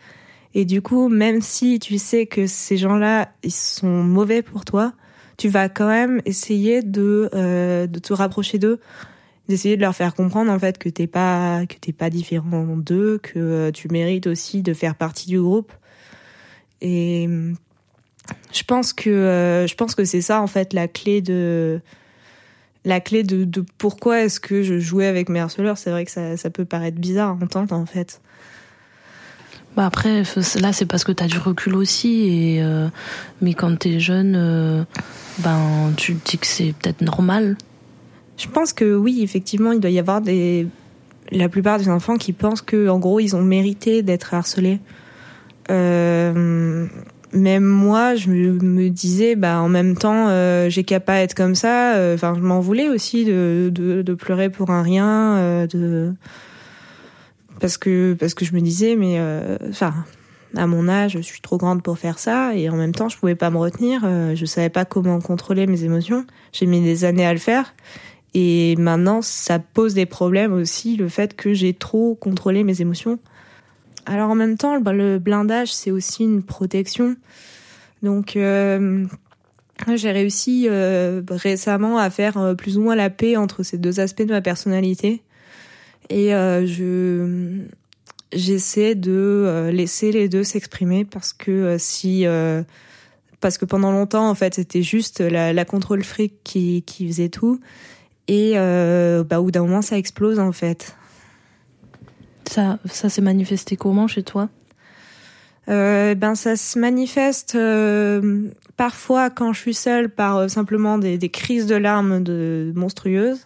Et 0.53 0.65
du 0.65 0.81
coup, 0.81 1.09
même 1.09 1.41
si 1.41 1.77
tu 1.79 1.97
sais 1.97 2.25
que 2.25 2.47
ces 2.47 2.77
gens-là, 2.77 3.29
ils 3.43 3.51
sont 3.51 4.03
mauvais 4.03 4.41
pour 4.41 4.65
toi, 4.65 4.93
tu 5.37 5.49
vas 5.49 5.69
quand 5.69 5.87
même 5.87 6.21
essayer 6.25 6.81
de, 6.81 7.29
euh, 7.33 7.87
de 7.87 7.99
te 7.99 8.11
rapprocher 8.11 8.57
d'eux, 8.57 8.79
d'essayer 9.47 9.75
de 9.75 9.81
leur 9.81 9.95
faire 9.95 10.15
comprendre 10.15 10.51
en 10.51 10.59
fait 10.59 10.77
que 10.77 10.89
t'es 10.89 11.07
pas 11.07 11.65
que 11.67 11.75
t'es 11.75 11.93
pas 11.93 12.09
différent 12.09 12.65
d'eux, 12.75 13.19
que 13.19 13.39
euh, 13.39 13.71
tu 13.71 13.87
mérites 13.89 14.27
aussi 14.27 14.63
de 14.63 14.73
faire 14.73 14.95
partie 14.95 15.27
du 15.27 15.39
groupe. 15.39 15.71
Et 16.81 17.29
je 18.51 18.63
pense 18.63 18.93
que 18.93 19.09
euh, 19.09 19.67
je 19.67 19.75
pense 19.75 19.95
que 19.95 20.03
c'est 20.03 20.21
ça 20.21 20.41
en 20.41 20.47
fait 20.47 20.73
la 20.73 20.87
clé 20.87 21.21
de 21.21 21.79
la 22.83 22.99
clé 22.99 23.23
de, 23.23 23.43
de 23.43 23.63
pourquoi 23.77 24.21
est-ce 24.23 24.39
que 24.39 24.63
je 24.63 24.79
jouais 24.79 25.07
avec 25.07 25.29
mes 25.29 25.39
harceleurs. 25.39 25.77
C'est 25.77 25.91
vrai 25.91 26.05
que 26.05 26.11
ça, 26.11 26.37
ça 26.37 26.49
peut 26.49 26.65
paraître 26.65 26.97
bizarre 26.97 27.29
à 27.29 27.43
entendre 27.43 27.75
en 27.75 27.85
fait. 27.85 28.21
Bah 29.77 29.85
après, 29.85 30.23
là, 30.59 30.73
c'est 30.73 30.87
parce 30.87 31.03
que 31.03 31.11
tu 31.11 31.23
as 31.23 31.27
du 31.27 31.37
recul 31.37 31.75
aussi. 31.75 32.29
Et, 32.29 32.63
euh, 32.63 32.87
mais 33.41 33.53
quand 33.53 33.77
tu 33.77 33.89
es 33.89 33.99
jeune, 33.99 34.33
euh, 34.35 34.83
ben, 35.37 35.93
tu 35.95 36.15
te 36.15 36.31
dis 36.31 36.39
que 36.39 36.47
c'est 36.47 36.73
peut-être 36.73 37.01
normal. 37.01 37.55
Je 38.37 38.47
pense 38.47 38.73
que 38.73 38.95
oui, 38.95 39.21
effectivement, 39.21 39.73
il 39.73 39.79
doit 39.79 39.91
y 39.91 39.99
avoir 39.99 40.21
des. 40.21 40.67
La 41.31 41.47
plupart 41.47 41.77
des 41.77 41.89
enfants 41.89 42.15
qui 42.15 42.33
pensent 42.33 42.63
que, 42.63 42.89
en 42.89 42.97
gros, 42.97 43.19
ils 43.19 43.35
ont 43.35 43.43
mérité 43.43 44.01
d'être 44.01 44.33
harcelés. 44.33 44.79
Euh, 45.69 46.87
même 47.33 47.65
moi, 47.65 48.15
je 48.15 48.29
me 48.29 48.89
disais, 48.89 49.35
bah, 49.35 49.61
en 49.61 49.69
même 49.69 49.95
temps, 49.95 50.29
j'ai 50.69 50.83
qu'à 50.85 50.99
pas 50.99 51.19
être 51.19 51.35
comme 51.35 51.53
ça. 51.53 51.93
Enfin, 52.15 52.33
je 52.35 52.41
m'en 52.41 52.61
voulais 52.61 52.89
aussi 52.89 53.25
de, 53.25 53.69
de, 53.71 54.01
de, 54.01 54.13
pleurer 54.15 54.49
pour 54.49 54.71
un 54.71 54.81
rien, 54.81 55.67
de 55.67 56.13
parce 57.59 57.77
que 57.77 58.13
parce 58.13 58.33
que 58.33 58.45
je 58.45 58.53
me 58.53 58.61
disais 58.61 58.95
mais 58.95 59.19
euh, 59.19 59.57
enfin 59.69 59.93
à 60.55 60.67
mon 60.67 60.87
âge 60.87 61.13
je 61.13 61.21
suis 61.21 61.41
trop 61.41 61.57
grande 61.57 61.83
pour 61.83 61.97
faire 61.97 62.19
ça 62.19 62.55
et 62.55 62.69
en 62.69 62.75
même 62.75 62.93
temps 62.93 63.09
je 63.09 63.17
pouvais 63.17 63.35
pas 63.35 63.49
me 63.49 63.57
retenir 63.57 64.01
euh, 64.03 64.35
je 64.35 64.45
savais 64.45 64.69
pas 64.69 64.85
comment 64.85 65.19
contrôler 65.19 65.67
mes 65.67 65.83
émotions. 65.83 66.25
J'ai 66.53 66.65
mis 66.65 66.81
des 66.81 67.05
années 67.05 67.25
à 67.25 67.33
le 67.33 67.39
faire 67.39 67.73
et 68.33 68.75
maintenant 68.77 69.21
ça 69.21 69.59
pose 69.59 69.93
des 69.93 70.05
problèmes 70.05 70.53
aussi 70.53 70.95
le 70.95 71.09
fait 71.09 71.35
que 71.35 71.53
j'ai 71.53 71.73
trop 71.73 72.15
contrôlé 72.15 72.63
mes 72.63 72.81
émotions. 72.81 73.19
Alors 74.05 74.29
en 74.29 74.35
même 74.35 74.57
temps 74.57 74.75
le 74.75 75.19
blindage 75.19 75.73
c'est 75.73 75.91
aussi 75.91 76.23
une 76.23 76.43
protection. 76.43 77.15
Donc 78.03 78.35
euh, 78.35 79.05
j'ai 79.95 80.11
réussi 80.11 80.69
récemment 81.29 81.97
à 81.97 82.09
faire 82.09 82.55
plus 82.57 82.77
ou 82.77 82.81
moins 82.81 82.95
la 82.95 83.09
paix 83.09 83.35
entre 83.35 83.63
ces 83.63 83.77
deux 83.77 83.99
aspects 83.99 84.23
de 84.23 84.31
ma 84.31 84.41
personnalité 84.41 85.23
et 86.09 86.33
euh, 86.33 86.65
je 86.65 87.63
j'essaie 88.33 88.95
de 88.95 89.11
euh, 89.11 89.71
laisser 89.71 90.11
les 90.11 90.27
deux 90.29 90.43
s'exprimer 90.43 91.05
parce 91.05 91.33
que 91.33 91.51
euh, 91.51 91.77
si 91.77 92.25
parce 93.39 93.57
que 93.57 93.65
pendant 93.65 93.91
longtemps 93.91 94.29
en 94.29 94.35
fait 94.35 94.55
c'était 94.55 94.81
juste 94.81 95.19
la, 95.19 95.53
la 95.53 95.65
contrôle 95.65 96.03
fric 96.03 96.33
qui, 96.43 96.83
qui 96.83 97.07
faisait 97.07 97.29
tout. 97.29 97.59
Et 98.27 98.53
bah 98.55 99.39
au 99.39 99.43
bout 99.43 99.51
d'un 99.51 99.61
moment 99.61 99.81
ça 99.81 99.97
explose 99.97 100.39
en 100.39 100.51
fait. 100.51 100.95
Ça 102.49 102.79
ça 102.85 103.09
s'est 103.09 103.21
manifesté 103.21 103.77
comment 103.77 104.07
chez 104.07 104.23
toi? 104.23 104.49
Euh, 105.69 106.15
ben 106.15 106.35
ça 106.35 106.55
se 106.55 106.79
manifeste 106.79 107.57
parfois 108.75 109.29
quand 109.29 109.53
je 109.53 109.59
suis 109.59 109.73
seule 109.73 110.09
par 110.09 110.49
simplement 110.49 110.97
des, 110.97 111.17
des 111.17 111.29
crises 111.29 111.67
de 111.67 111.75
larmes 111.75 112.23
de 112.23 112.73
monstrueuses 112.75 113.43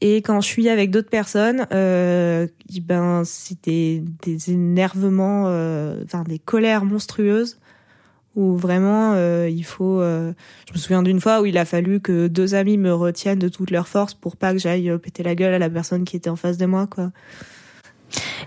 et 0.00 0.16
quand 0.22 0.40
je 0.40 0.46
suis 0.46 0.68
avec 0.68 0.90
d'autres 0.90 1.10
personnes, 1.10 1.66
euh, 1.72 2.46
ben 2.82 3.22
c'est 3.24 3.62
des, 3.64 4.02
énervements, 4.48 5.44
euh, 5.46 6.02
enfin 6.04 6.24
des 6.24 6.38
colères 6.38 6.84
monstrueuses 6.84 7.58
où 8.36 8.56
vraiment 8.56 9.12
euh, 9.14 9.48
il 9.50 9.64
faut. 9.64 10.00
Euh, 10.00 10.32
je 10.68 10.74
me 10.74 10.78
souviens 10.78 11.02
d'une 11.02 11.20
fois 11.20 11.40
où 11.40 11.46
il 11.46 11.58
a 11.58 11.64
fallu 11.64 12.00
que 12.00 12.28
deux 12.28 12.54
amis 12.54 12.78
me 12.78 12.92
retiennent 12.94 13.38
de 13.38 13.48
toute 13.48 13.70
leur 13.70 13.88
force 13.88 14.14
pour 14.14 14.36
pas 14.36 14.52
que 14.52 14.58
j'aille 14.58 14.88
euh, 14.90 14.98
péter 14.98 15.22
la 15.22 15.34
gueule 15.34 15.54
à 15.54 15.58
la 15.58 15.70
personne 15.70 16.04
qui 16.04 16.16
était 16.16 16.30
en 16.30 16.36
face 16.36 16.56
de 16.56 16.66
moi, 16.66 16.86
quoi. 16.86 17.10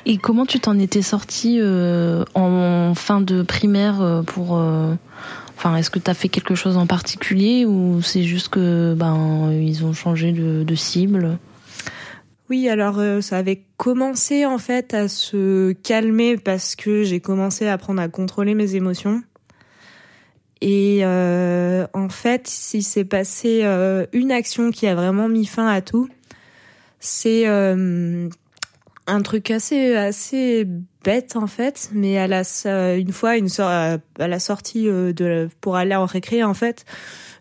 Et 0.06 0.18
comment 0.18 0.46
tu 0.46 0.60
t'en 0.60 0.78
étais 0.78 1.02
sortie 1.02 1.60
euh, 1.62 2.26
en 2.34 2.94
fin 2.96 3.22
de 3.22 3.44
primaire 3.44 4.24
pour 4.26 4.62
Enfin, 5.58 5.76
est-ce 5.78 5.90
que 5.90 6.00
tu 6.00 6.10
as 6.10 6.14
fait 6.14 6.30
quelque 6.30 6.56
chose 6.56 6.78
en 6.78 6.88
particulier 6.88 7.66
ou 7.66 8.02
c'est 8.02 8.24
juste 8.24 8.50
que 8.50 8.94
ben 8.96 9.52
ils 9.52 9.86
ont 9.86 9.94
changé 9.94 10.32
de, 10.32 10.76
cible? 10.76 11.38
Oui, 12.50 12.68
alors 12.68 13.00
euh, 13.00 13.22
ça 13.22 13.38
avait 13.38 13.64
commencé 13.78 14.46
en 14.46 14.58
fait 14.58 14.94
à 14.94 15.08
se 15.08 15.72
calmer 15.72 16.38
parce 16.38 16.76
que 16.76 17.04
j'ai 17.04 17.20
commencé 17.20 17.68
à 17.68 17.74
apprendre 17.74 18.02
à 18.02 18.10
contrôler 18.10 18.56
mes 18.56 18.76
émotions. 18.76 19.24
Et 20.60 21.00
euh, 21.04 21.86
en 21.94 22.10
fait, 22.10 22.52
il 22.74 22.84
s'est 22.84 23.06
passé 23.06 23.62
euh, 23.64 24.06
une 24.14 24.32
action 24.32 24.72
qui 24.72 24.88
a 24.88 24.96
vraiment 24.96 25.28
mis 25.28 25.46
fin 25.46 25.68
à 25.68 25.82
tout. 25.82 26.10
C'est 27.00 27.46
un 29.08 29.22
truc 29.22 29.52
assez 29.52 29.96
assez 29.96 30.68
bête 31.04 31.36
en 31.36 31.48
fait, 31.48 31.90
mais 31.94 32.18
à 32.18 32.28
la 32.28 32.44
une 32.96 33.12
fois 33.12 33.38
une 33.38 33.50
à 33.60 34.00
la 34.18 34.40
sortie 34.40 34.86
de 34.86 35.50
pour 35.62 35.76
aller 35.76 35.96
en 35.96 36.06
récré 36.06 36.44
en 36.44 36.54
fait, 36.54 36.86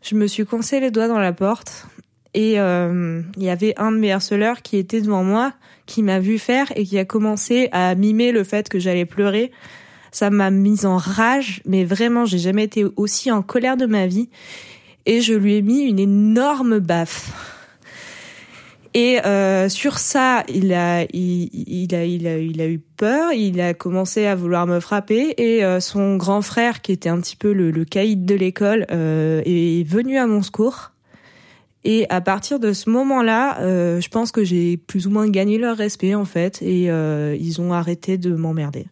je 0.02 0.14
me 0.14 0.26
suis 0.26 0.44
coincé 0.44 0.80
les 0.80 0.90
doigts 0.90 1.08
dans 1.08 1.20
la 1.20 1.32
porte 1.32 1.86
et 2.34 2.58
euh, 2.58 3.22
il 3.36 3.42
y 3.42 3.50
avait 3.50 3.74
un 3.76 3.92
de 3.92 3.98
mes 3.98 4.12
harceleurs 4.12 4.62
qui 4.62 4.78
était 4.78 5.00
devant 5.00 5.22
moi, 5.22 5.52
qui 5.86 6.02
m'a 6.02 6.18
vu 6.18 6.38
faire 6.38 6.72
et 6.76 6.84
qui 6.84 6.98
a 6.98 7.04
commencé 7.04 7.68
à 7.72 7.94
mimer 7.94 8.32
le 8.32 8.44
fait 8.44 8.68
que 8.68 8.78
j'allais 8.78 9.04
pleurer. 9.04 9.52
Ça 10.12 10.30
m'a 10.30 10.50
mise 10.50 10.86
en 10.86 10.96
rage, 10.96 11.62
mais 11.66 11.84
vraiment, 11.84 12.24
j'ai 12.24 12.38
jamais 12.38 12.64
été 12.64 12.84
aussi 12.96 13.30
en 13.30 13.42
colère 13.42 13.76
de 13.76 13.86
ma 13.86 14.06
vie. 14.06 14.28
Et 15.04 15.20
je 15.20 15.34
lui 15.34 15.56
ai 15.56 15.62
mis 15.62 15.80
une 15.82 15.98
énorme 15.98 16.78
baffe. 16.78 17.51
Et 18.94 19.24
euh, 19.24 19.68
sur 19.68 19.98
ça, 19.98 20.44
il 20.48 20.72
a, 20.74 21.04
il, 21.14 21.94
a, 21.94 22.04
il 22.04 22.26
a, 22.26 22.38
il 22.38 22.60
a 22.60 22.68
eu 22.68 22.78
peur. 22.78 23.32
Il 23.32 23.60
a 23.60 23.74
commencé 23.74 24.26
à 24.26 24.34
vouloir 24.34 24.66
me 24.66 24.80
frapper. 24.80 25.34
Et 25.38 25.64
euh, 25.64 25.80
son 25.80 26.16
grand 26.16 26.42
frère, 26.42 26.82
qui 26.82 26.92
était 26.92 27.08
un 27.08 27.20
petit 27.20 27.36
peu 27.36 27.52
le, 27.52 27.70
le 27.70 27.84
caïd 27.84 28.24
de 28.26 28.34
l'école, 28.34 28.86
euh, 28.90 29.42
est 29.44 29.86
venu 29.88 30.18
à 30.18 30.26
mon 30.26 30.42
secours. 30.42 30.92
Et 31.84 32.06
à 32.10 32.20
partir 32.20 32.60
de 32.60 32.72
ce 32.72 32.90
moment-là, 32.90 33.60
euh, 33.60 34.00
je 34.00 34.08
pense 34.08 34.30
que 34.30 34.44
j'ai 34.44 34.76
plus 34.76 35.08
ou 35.08 35.10
moins 35.10 35.28
gagné 35.28 35.58
leur 35.58 35.76
respect 35.76 36.14
en 36.14 36.24
fait, 36.24 36.62
et 36.62 36.88
euh, 36.88 37.36
ils 37.40 37.60
ont 37.60 37.72
arrêté 37.72 38.18
de 38.18 38.34
m'emmerder. 38.34 38.86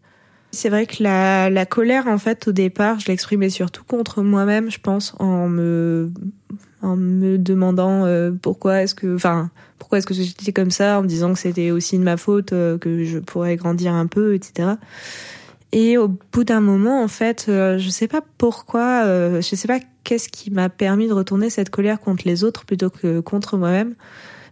C'est 0.51 0.71
vrai 0.71 0.87
que 0.87 1.01
la, 1.01 1.51
la 1.51 1.67
colère, 1.67 2.09
en 2.09 2.19
fait, 2.19 2.49
au 2.49 2.53
départ, 2.53 2.99
je 2.99 3.07
l'exprimais 3.07 3.51
surtout 3.51 3.85
contre 3.85 4.23
moi-même, 4.23 4.73
je 4.73 4.81
pense, 4.81 5.15
en 5.21 5.49
me 5.49 6.11
en 6.83 6.97
me 6.97 7.39
demandant 7.39 8.05
euh, 8.05 8.31
pourquoi 8.31 8.83
est-ce 8.83 8.95
que, 8.95 9.15
enfin, 9.15 9.51
pourquoi 9.79 9.99
est-ce 9.99 10.07
que 10.07 10.15
j'étais 10.15 10.53
comme 10.53 10.71
ça, 10.71 10.99
en 10.99 11.03
me 11.03 11.09
disant 11.09 11.33
que 11.33 11.39
c'était 11.39 11.71
aussi 11.71 11.99
de 11.99 12.05
ma 12.05 12.17
faute, 12.17 12.53
euh, 12.53 12.79
que 12.79 13.05
je 13.05 13.19
pourrais 13.19 13.57
grandir 13.57 13.93
un 13.93 14.07
peu, 14.07 14.35
etc. 14.35 14.71
Et 15.73 15.99
au 15.99 16.09
bout 16.09 16.45
d'un 16.45 16.61
moment, 16.61 17.03
en 17.03 17.09
fait, 17.09 17.47
euh, 17.49 17.79
je 17.79 17.89
sais 17.91 18.09
pas 18.09 18.23
pourquoi, 18.39 19.05
euh, 19.05 19.41
je 19.41 19.55
sais 19.55 19.69
pas 19.69 19.79
qu'est-ce 20.03 20.29
qui 20.29 20.51
m'a 20.51 20.69
permis 20.69 21.07
de 21.07 21.13
retourner 21.13 21.49
cette 21.49 21.71
colère 21.71 22.01
contre 22.01 22.25
les 22.27 22.43
autres 22.43 22.65
plutôt 22.65 22.91
que 22.91 23.21
contre 23.21 23.57
moi-même, 23.57 23.95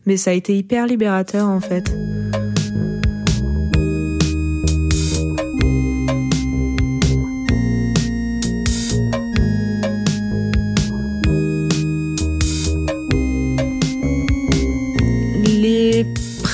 mais 0.06 0.16
ça 0.16 0.30
a 0.30 0.34
été 0.34 0.56
hyper 0.56 0.86
libérateur 0.86 1.48
en 1.48 1.60
fait. 1.60 1.92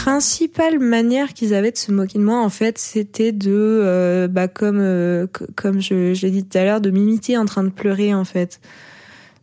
Principale 0.04 0.78
manière 0.80 1.32
qu'ils 1.32 1.54
avaient 1.54 1.70
de 1.70 1.78
se 1.78 1.90
moquer 1.90 2.18
de 2.18 2.24
moi, 2.24 2.42
en 2.42 2.50
fait, 2.50 2.76
c'était 2.76 3.32
de, 3.32 3.50
euh, 3.50 4.28
bah, 4.28 4.48
comme 4.48 4.78
euh, 4.78 5.26
comme 5.56 5.80
je, 5.80 6.12
l'ai 6.20 6.30
dit 6.30 6.44
tout 6.44 6.58
à 6.58 6.64
l'heure, 6.64 6.82
de 6.82 6.90
m'imiter 6.90 7.38
en 7.38 7.46
train 7.46 7.64
de 7.64 7.70
pleurer, 7.70 8.12
en 8.12 8.26
fait. 8.26 8.60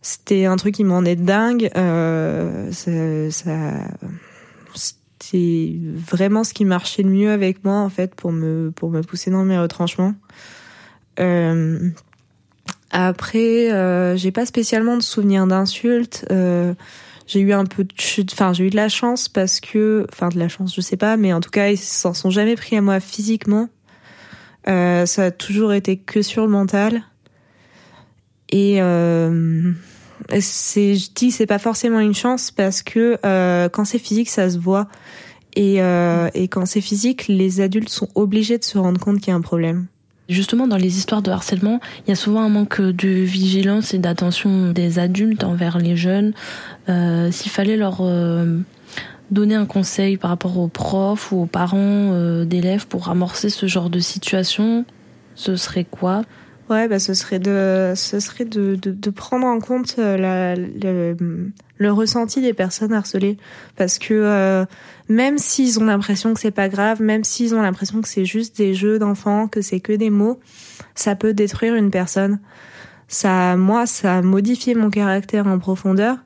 C'était 0.03 0.45
un 0.45 0.57
truc 0.57 0.75
qui 0.75 0.83
m'en 0.83 1.03
est 1.03 1.15
dingue. 1.15 1.71
Euh, 1.75 2.71
ça, 2.71 2.91
c'était 4.75 5.79
vraiment 5.95 6.43
ce 6.43 6.53
qui 6.53 6.65
marchait 6.65 7.01
le 7.01 7.09
mieux 7.09 7.31
avec 7.31 7.63
moi, 7.63 7.77
en 7.77 7.89
fait, 7.89 8.13
pour 8.13 8.31
me 8.31 8.71
pour 8.75 8.91
me 8.91 9.01
pousser 9.01 9.31
dans 9.31 9.43
mes 9.43 9.57
retranchements. 9.57 10.13
Après, 12.91 14.15
j'ai 14.15 14.31
pas 14.31 14.45
spécialement 14.45 14.95
de 14.95 15.01
souvenirs 15.01 15.47
d'insultes. 15.47 16.23
J'ai 17.31 17.39
eu 17.39 17.53
un 17.53 17.65
peu 17.65 17.85
de 17.85 17.93
enfin 18.33 18.51
j'ai 18.51 18.67
eu 18.67 18.69
de 18.69 18.75
la 18.75 18.89
chance 18.89 19.29
parce 19.29 19.61
que 19.61 20.05
enfin 20.11 20.27
de 20.27 20.37
la 20.37 20.49
chance 20.49 20.75
je 20.75 20.81
sais 20.81 20.97
pas 20.97 21.15
mais 21.15 21.31
en 21.31 21.39
tout 21.39 21.49
cas 21.49 21.69
ils 21.69 21.77
s'en 21.77 22.13
sont 22.13 22.29
jamais 22.29 22.55
pris 22.55 22.75
à 22.75 22.81
moi 22.81 22.99
physiquement. 22.99 23.69
Euh, 24.67 25.05
ça 25.05 25.25
a 25.25 25.31
toujours 25.31 25.73
été 25.73 25.97
que 25.97 26.21
sur 26.21 26.43
le 26.43 26.51
mental. 26.51 27.03
Et 28.49 28.81
euh, 28.81 29.71
c'est 30.41 30.95
je 30.95 31.09
dis 31.13 31.31
c'est 31.31 31.45
pas 31.45 31.57
forcément 31.57 32.01
une 32.01 32.13
chance 32.13 32.51
parce 32.51 32.83
que 32.83 33.17
euh, 33.25 33.69
quand 33.69 33.85
c'est 33.85 33.97
physique 33.97 34.29
ça 34.29 34.49
se 34.49 34.57
voit. 34.57 34.87
Et 35.55 35.75
et 35.75 36.47
quand 36.49 36.65
c'est 36.65 36.81
physique 36.81 37.27
les 37.29 37.61
adultes 37.61 37.89
sont 37.89 38.09
obligés 38.15 38.57
de 38.57 38.63
se 38.63 38.77
rendre 38.77 38.99
compte 38.99 39.19
qu'il 39.19 39.29
y 39.29 39.31
a 39.31 39.35
un 39.35 39.41
problème 39.41 39.87
Justement, 40.29 40.67
dans 40.67 40.77
les 40.77 40.97
histoires 40.97 41.21
de 41.21 41.31
harcèlement, 41.31 41.79
il 42.05 42.09
y 42.09 42.13
a 42.13 42.15
souvent 42.15 42.41
un 42.41 42.49
manque 42.49 42.79
de 42.79 43.09
vigilance 43.09 43.93
et 43.93 43.97
d'attention 43.97 44.71
des 44.71 44.97
adultes 44.97 45.43
envers 45.43 45.77
les 45.77 45.97
jeunes. 45.97 46.33
Euh, 46.89 47.31
S'il 47.31 47.51
fallait 47.51 47.75
leur 47.75 47.97
euh, 48.01 48.59
donner 49.29 49.55
un 49.55 49.65
conseil 49.65 50.17
par 50.17 50.29
rapport 50.29 50.57
aux 50.57 50.67
profs 50.67 51.31
ou 51.31 51.41
aux 51.41 51.45
parents 51.47 51.79
euh, 52.13 52.45
d'élèves 52.45 52.87
pour 52.87 53.09
amorcer 53.09 53.49
ce 53.49 53.65
genre 53.65 53.89
de 53.89 53.99
situation, 53.99 54.85
ce 55.35 55.55
serait 55.55 55.85
quoi? 55.85 56.21
Ouais, 56.71 56.87
bah, 56.87 56.99
ce 56.99 57.13
serait 57.13 57.39
de, 57.39 57.91
ce 57.97 58.21
serait 58.21 58.45
de, 58.45 58.77
de, 58.77 59.09
prendre 59.09 59.45
en 59.45 59.59
compte 59.59 59.95
euh, 59.99 60.55
le, 61.77 61.91
ressenti 61.91 62.39
des 62.39 62.53
personnes 62.53 62.93
harcelées, 62.93 63.35
parce 63.75 63.99
que 63.99 64.13
euh, 64.13 64.63
même 65.09 65.37
s'ils 65.37 65.81
ont 65.81 65.83
l'impression 65.83 66.33
que 66.33 66.39
c'est 66.39 66.49
pas 66.49 66.69
grave, 66.69 67.01
même 67.01 67.25
s'ils 67.25 67.53
ont 67.53 67.61
l'impression 67.61 67.99
que 67.99 68.07
c'est 68.07 68.23
juste 68.23 68.55
des 68.55 68.73
jeux 68.73 68.99
d'enfants, 68.99 69.49
que 69.49 69.61
c'est 69.61 69.81
que 69.81 69.91
des 69.91 70.09
mots, 70.09 70.39
ça 70.95 71.13
peut 71.17 71.33
détruire 71.33 71.75
une 71.75 71.91
personne. 71.91 72.39
Ça, 73.09 73.57
moi, 73.57 73.85
ça 73.85 74.19
a 74.19 74.21
modifié 74.21 74.73
mon 74.73 74.89
caractère 74.89 75.47
en 75.47 75.59
profondeur, 75.59 76.19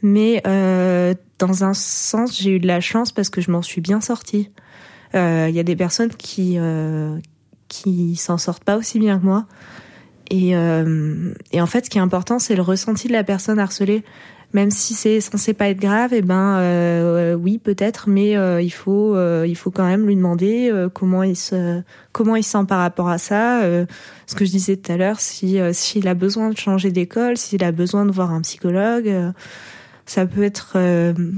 mais 0.00 0.40
euh, 0.46 1.12
dans 1.38 1.62
un 1.62 1.74
sens, 1.74 2.40
j'ai 2.40 2.52
eu 2.52 2.58
de 2.58 2.66
la 2.66 2.80
chance 2.80 3.12
parce 3.12 3.28
que 3.28 3.42
je 3.42 3.50
m'en 3.50 3.60
suis 3.60 3.82
bien 3.82 4.00
sortie. 4.00 4.50
Il 5.12 5.50
y 5.54 5.60
a 5.60 5.62
des 5.62 5.76
personnes 5.76 6.08
qui 6.08 6.56
euh, 6.58 7.16
qui 7.68 8.16
s'en 8.16 8.38
sortent 8.38 8.64
pas 8.64 8.76
aussi 8.76 8.98
bien 8.98 9.18
que 9.18 9.24
moi. 9.24 9.46
Et, 10.30 10.56
euh, 10.56 11.32
et 11.52 11.60
en 11.60 11.66
fait, 11.66 11.86
ce 11.86 11.90
qui 11.90 11.98
est 11.98 12.02
important, 12.02 12.38
c'est 12.38 12.56
le 12.56 12.62
ressenti 12.62 13.08
de 13.08 13.12
la 13.12 13.24
personne 13.24 13.58
harcelée. 13.58 14.02
Même 14.52 14.70
si 14.70 14.94
c'est 14.94 15.20
censé 15.20 15.52
pas 15.52 15.68
être 15.68 15.80
grave, 15.80 16.14
et 16.14 16.18
eh 16.18 16.22
ben 16.22 16.58
euh, 16.58 17.34
oui 17.34 17.58
peut-être, 17.58 18.08
mais 18.08 18.36
euh, 18.36 18.62
il 18.62 18.70
faut 18.70 19.16
euh, 19.16 19.44
il 19.48 19.56
faut 19.56 19.72
quand 19.72 19.84
même 19.84 20.06
lui 20.06 20.14
demander 20.14 20.70
euh, 20.70 20.88
comment 20.88 21.24
il 21.24 21.34
se 21.34 21.82
comment 22.12 22.36
il 22.36 22.44
sent 22.44 22.64
par 22.68 22.78
rapport 22.78 23.08
à 23.08 23.18
ça. 23.18 23.62
ce 24.26 24.34
que 24.36 24.44
je 24.44 24.52
disais 24.52 24.76
tout 24.76 24.92
à 24.92 24.96
l'heure, 24.96 25.18
si 25.18 25.58
s'il 25.72 26.06
a 26.06 26.14
besoin 26.14 26.50
de 26.50 26.56
changer 26.56 26.92
d'école, 26.92 27.36
s'il 27.36 27.64
a 27.64 27.72
besoin 27.72 28.06
de 28.06 28.12
voir 28.12 28.30
un 28.30 28.42
psychologue, 28.42 29.12
ça 30.06 30.24
peut 30.24 30.44
être 30.44 30.76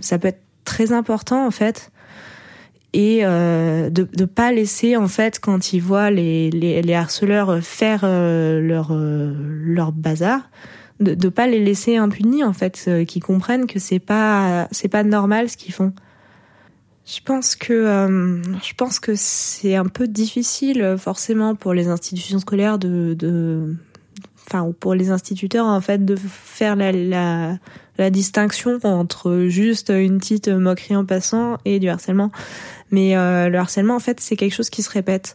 ça 0.03 0.19
peut 0.19 0.29
être 0.29 0.43
très 0.67 0.93
important 0.93 1.47
en 1.47 1.51
fait 1.51 1.91
et 2.97 3.21
euh, 3.25 3.91
de 3.91 4.09
ne 4.19 4.25
pas 4.25 4.53
laisser 4.53 4.97
en 4.97 5.07
fait 5.07 5.39
quand 5.39 5.75
ils 5.75 5.81
voient 5.81 6.11
les, 6.11 6.49
les, 6.51 6.95
harceleurs 6.95 7.63
faire 7.63 8.01
euh, 8.05 8.59
leur 8.59 8.89
euh, 8.91 9.35
leur 9.39 9.93
bazar 9.93 10.49
de 11.01 11.15
ne 11.15 11.29
pas 11.29 11.47
les 11.47 11.63
laisser 11.63 11.97
impunis 11.97 12.43
en 12.43 12.55
fait 12.55 12.89
qu'ils 13.07 13.23
comprennent 13.23 13.67
que 13.67 13.79
c'est 13.79 13.99
pas 13.99 14.67
c'est 14.71 14.89
pas 14.89 15.05
normal 15.05 15.51
ce 15.51 15.59
qu'ils 15.59 15.75
font. 15.75 15.93
Je 17.05 17.21
pense 17.23 17.55
que 17.55 18.41
je 18.63 18.75
pense 18.75 18.99
que 18.99 19.13
c'est 19.15 19.77
un 19.77 19.85
peu 19.85 20.09
difficile 20.09 20.97
forcément 20.99 21.55
pour 21.55 21.75
les 21.75 21.89
institutions 21.89 22.39
scolaires 22.39 22.79
de, 22.79 23.13
de 23.13 23.77
enfin 24.47 24.63
ou 24.63 24.73
pour 24.73 24.95
les 24.95 25.11
instituteurs 25.11 25.67
en 25.67 25.83
fait 25.83 26.03
de 26.03 26.17
faire 26.17 26.77
la 26.77 27.59
la 27.99 28.11
distinction 28.11 28.79
entre 28.85 29.47
juste 29.49 29.91
une 29.91 30.19
petite 30.19 30.49
moquerie 30.49 30.97
en 30.97 31.05
passant 31.05 31.59
et 31.65 31.79
du 31.79 31.89
harcèlement 31.89 32.31
mais 32.91 33.17
euh, 33.17 33.49
le 33.49 33.59
harcèlement, 33.59 33.97
en 33.97 34.01
fait, 34.01 34.21
c'est 34.21 34.37
quelque 34.37 34.55
chose 34.55 34.71
qui 34.71 34.83
se 34.83 34.91
répète. 34.91 35.35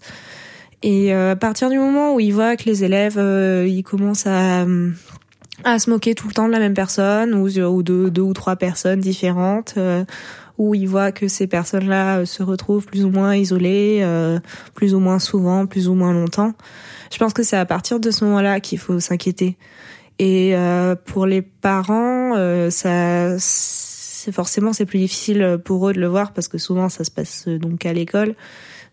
Et 0.84 1.14
euh, 1.14 1.32
à 1.32 1.36
partir 1.36 1.70
du 1.70 1.78
moment 1.78 2.16
où 2.16 2.20
il 2.20 2.32
voit 2.32 2.56
que 2.58 2.64
les 2.66 2.84
élèves, 2.84 3.18
euh, 3.18 3.68
ils 3.68 3.84
commencent 3.84 4.28
à 4.28 4.66
à 5.64 5.80
se 5.80 5.90
moquer 5.90 6.16
tout 6.16 6.28
le 6.28 6.34
temps 6.34 6.48
de 6.48 6.52
la 6.52 6.60
même 6.60 6.74
personne 6.74 7.34
ou, 7.34 7.48
ou 7.48 7.84
de 7.84 8.10
deux 8.10 8.22
ou 8.22 8.34
trois 8.34 8.56
personnes 8.56 9.00
différentes, 9.00 9.76
euh, 9.78 10.04
où 10.58 10.76
il 10.76 10.88
voit 10.88 11.12
que 11.12 11.28
ces 11.28 11.48
personnes-là 11.48 12.26
se 12.26 12.44
retrouvent 12.44 12.86
plus 12.86 13.06
ou 13.06 13.10
moins 13.10 13.36
isolées, 13.36 14.00
euh, 14.02 14.40
plus 14.76 14.94
ou 14.94 15.00
moins 15.00 15.20
souvent, 15.20 15.66
plus 15.66 15.88
ou 15.88 15.94
moins 15.94 16.14
longtemps. 16.14 16.54
Je 17.12 17.18
pense 17.18 17.34
que 17.34 17.44
c'est 17.44 17.58
à 17.58 17.66
partir 17.66 18.00
de 18.00 18.12
ce 18.12 18.24
moment-là 18.26 18.60
qu'il 18.60 18.80
faut 18.80 19.00
s'inquiéter. 19.00 19.58
Et 20.20 20.56
euh, 20.56 20.96
pour 20.96 21.26
les 21.26 21.42
parents, 21.42 22.36
ça 22.70 23.40
forcément 24.32 24.74
c'est 24.74 24.86
plus 24.86 25.00
difficile 25.00 25.60
pour 25.66 25.90
eux 25.90 25.94
de 25.94 26.00
le 26.00 26.08
voir 26.08 26.34
parce 26.34 26.48
que 26.48 26.58
souvent 26.58 26.90
ça 26.90 27.04
se 27.04 27.12
passe 27.12 27.46
euh, 27.48 27.58
donc 27.58 27.86
à 27.86 27.94
l'école. 27.94 28.36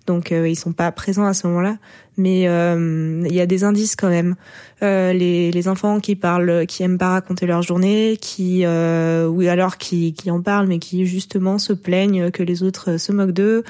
Donc 0.07 0.33
euh, 0.33 0.49
ils 0.49 0.57
sont 0.57 0.73
pas 0.73 0.91
présents 0.91 1.27
à 1.27 1.35
ce 1.35 1.47
moment-là, 1.49 1.77
mais 2.17 2.49
euh, 2.49 3.23
il 3.29 3.35
y 3.35 3.43
a 3.43 3.47
des 3.47 3.62
indices 3.62 3.95
quand 3.95 4.09
même. 4.09 4.37
Euh, 4.83 5.12
les, 5.12 5.51
les 5.51 5.69
enfants 5.69 6.01
qui 6.01 6.17
parlent, 6.17 6.64
qui 6.67 6.83
aiment 6.83 6.97
pas 6.97 7.11
raconter 7.11 7.45
leur 7.45 7.61
journée, 7.61 8.17
qui 8.19 8.62
euh, 8.64 9.29
ou 9.29 9.43
alors 9.43 9.77
qui, 9.77 10.14
qui 10.14 10.31
en 10.31 10.41
parlent 10.41 10.67
mais 10.67 10.79
qui 10.79 11.05
justement 11.05 11.59
se 11.59 11.75
plaignent 11.75 12.31
que 12.31 12.43
les 12.43 12.62
autres 12.62 12.97
se 12.97 13.12
moquent 13.12 13.33
d'eux. 13.33 13.64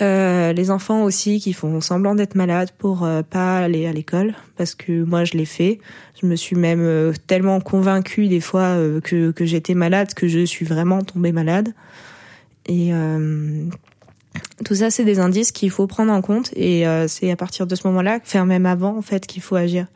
Euh, 0.00 0.52
les 0.52 0.70
enfants 0.70 1.02
aussi 1.02 1.40
qui 1.40 1.52
font 1.52 1.80
semblant 1.80 2.14
d'être 2.14 2.36
malades 2.36 2.70
pour 2.78 3.04
euh, 3.04 3.22
pas 3.22 3.58
aller 3.58 3.84
à 3.84 3.92
l'école 3.92 4.34
parce 4.56 4.76
que 4.76 5.02
moi 5.02 5.24
je 5.24 5.32
l'ai 5.32 5.44
fait. 5.44 5.80
Je 6.20 6.26
me 6.26 6.36
suis 6.36 6.54
même 6.54 6.82
euh, 6.82 7.12
tellement 7.26 7.60
convaincue 7.60 8.28
des 8.28 8.40
fois 8.40 8.76
que, 9.02 9.32
j'étais 9.40 9.74
malade 9.74 10.14
que 10.14 10.28
je 10.28 10.44
suis 10.44 10.64
vraiment 10.64 11.02
tombée 11.02 11.32
malade. 11.32 11.74
Et 12.66 12.92
tout 14.64 14.74
ça 14.74 14.90
c'est 14.90 15.04
des 15.04 15.18
indices 15.18 15.52
qu'il 15.52 15.70
faut 15.70 15.86
prendre 15.86 16.12
en 16.12 16.20
compte 16.20 16.52
et 16.54 16.84
c'est 17.08 17.30
à 17.30 17.36
partir 17.36 17.66
de 17.66 17.74
ce 17.74 17.86
moment-là, 17.88 18.20
faire 18.22 18.44
même 18.44 18.66
avant 18.66 18.96
en 18.96 19.02
fait 19.02 19.26
qu'il 19.26 19.42
faut 19.42 19.56
agir. 19.56 19.86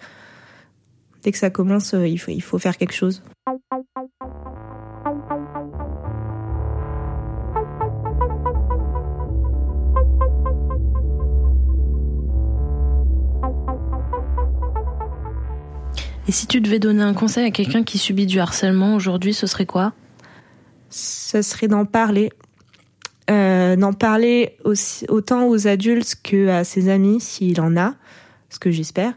Dès 1.23 1.33
que 1.33 1.39
ça 1.39 1.51
commence, 1.51 1.95
il 1.95 2.19
faut 2.19 2.59
faire 2.59 2.79
quelque 2.79 2.95
chose. 2.95 3.23
Et 16.29 16.33
si 16.33 16.47
tu 16.47 16.61
devais 16.61 16.79
donner 16.79 17.03
un 17.03 17.15
conseil 17.15 17.47
à 17.47 17.51
quelqu'un 17.51 17.83
qui 17.83 17.99
subit 17.99 18.27
du 18.27 18.39
harcèlement 18.39 18.95
aujourd'hui, 18.95 19.35
ce 19.35 19.47
serait 19.47 19.67
quoi? 19.67 19.93
Ce 20.91 21.43
serait 21.43 21.69
d'en 21.69 21.85
parler. 21.85 22.31
Euh, 23.31 23.77
d'en 23.77 23.93
parler 23.93 24.57
aussi, 24.65 25.07
autant 25.09 25.47
aux 25.47 25.67
adultes 25.67 26.17
que 26.23 26.49
à 26.49 26.65
ses 26.65 26.89
amis, 26.89 27.21
s'il 27.21 27.61
en 27.61 27.77
a, 27.77 27.95
ce 28.51 28.59
que 28.59 28.71
j'espère. 28.71 29.15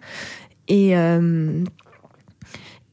Et, 0.68 0.96
euh, 0.96 1.64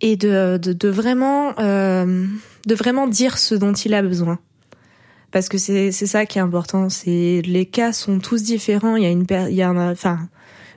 et 0.01 0.17
de, 0.17 0.59
de, 0.59 0.73
de 0.73 0.89
vraiment, 0.89 1.59
euh, 1.59 2.27
de 2.67 2.75
vraiment 2.75 3.07
dire 3.07 3.39
ce 3.39 3.55
dont 3.55 3.73
il 3.73 3.95
a 3.95 4.03
besoin. 4.03 4.39
Parce 5.31 5.49
que 5.49 5.59
c'est 5.59 5.93
c'est 5.93 6.07
ça 6.07 6.27
qui 6.27 6.39
est 6.39 6.43
important. 6.43 6.89
C'est 6.91 7.43
les 7.45 7.67
cas 7.67 7.93
sont 7.93 8.19
tous 8.19 8.43
différents. 8.43 8.97
Il 8.97 9.03
y 9.03 9.07
a 9.07 9.11
une 9.11 9.27
il 9.49 9.55
y 9.55 9.63
a 9.63 9.71
un, 9.71 9.93
enfin 9.93 10.29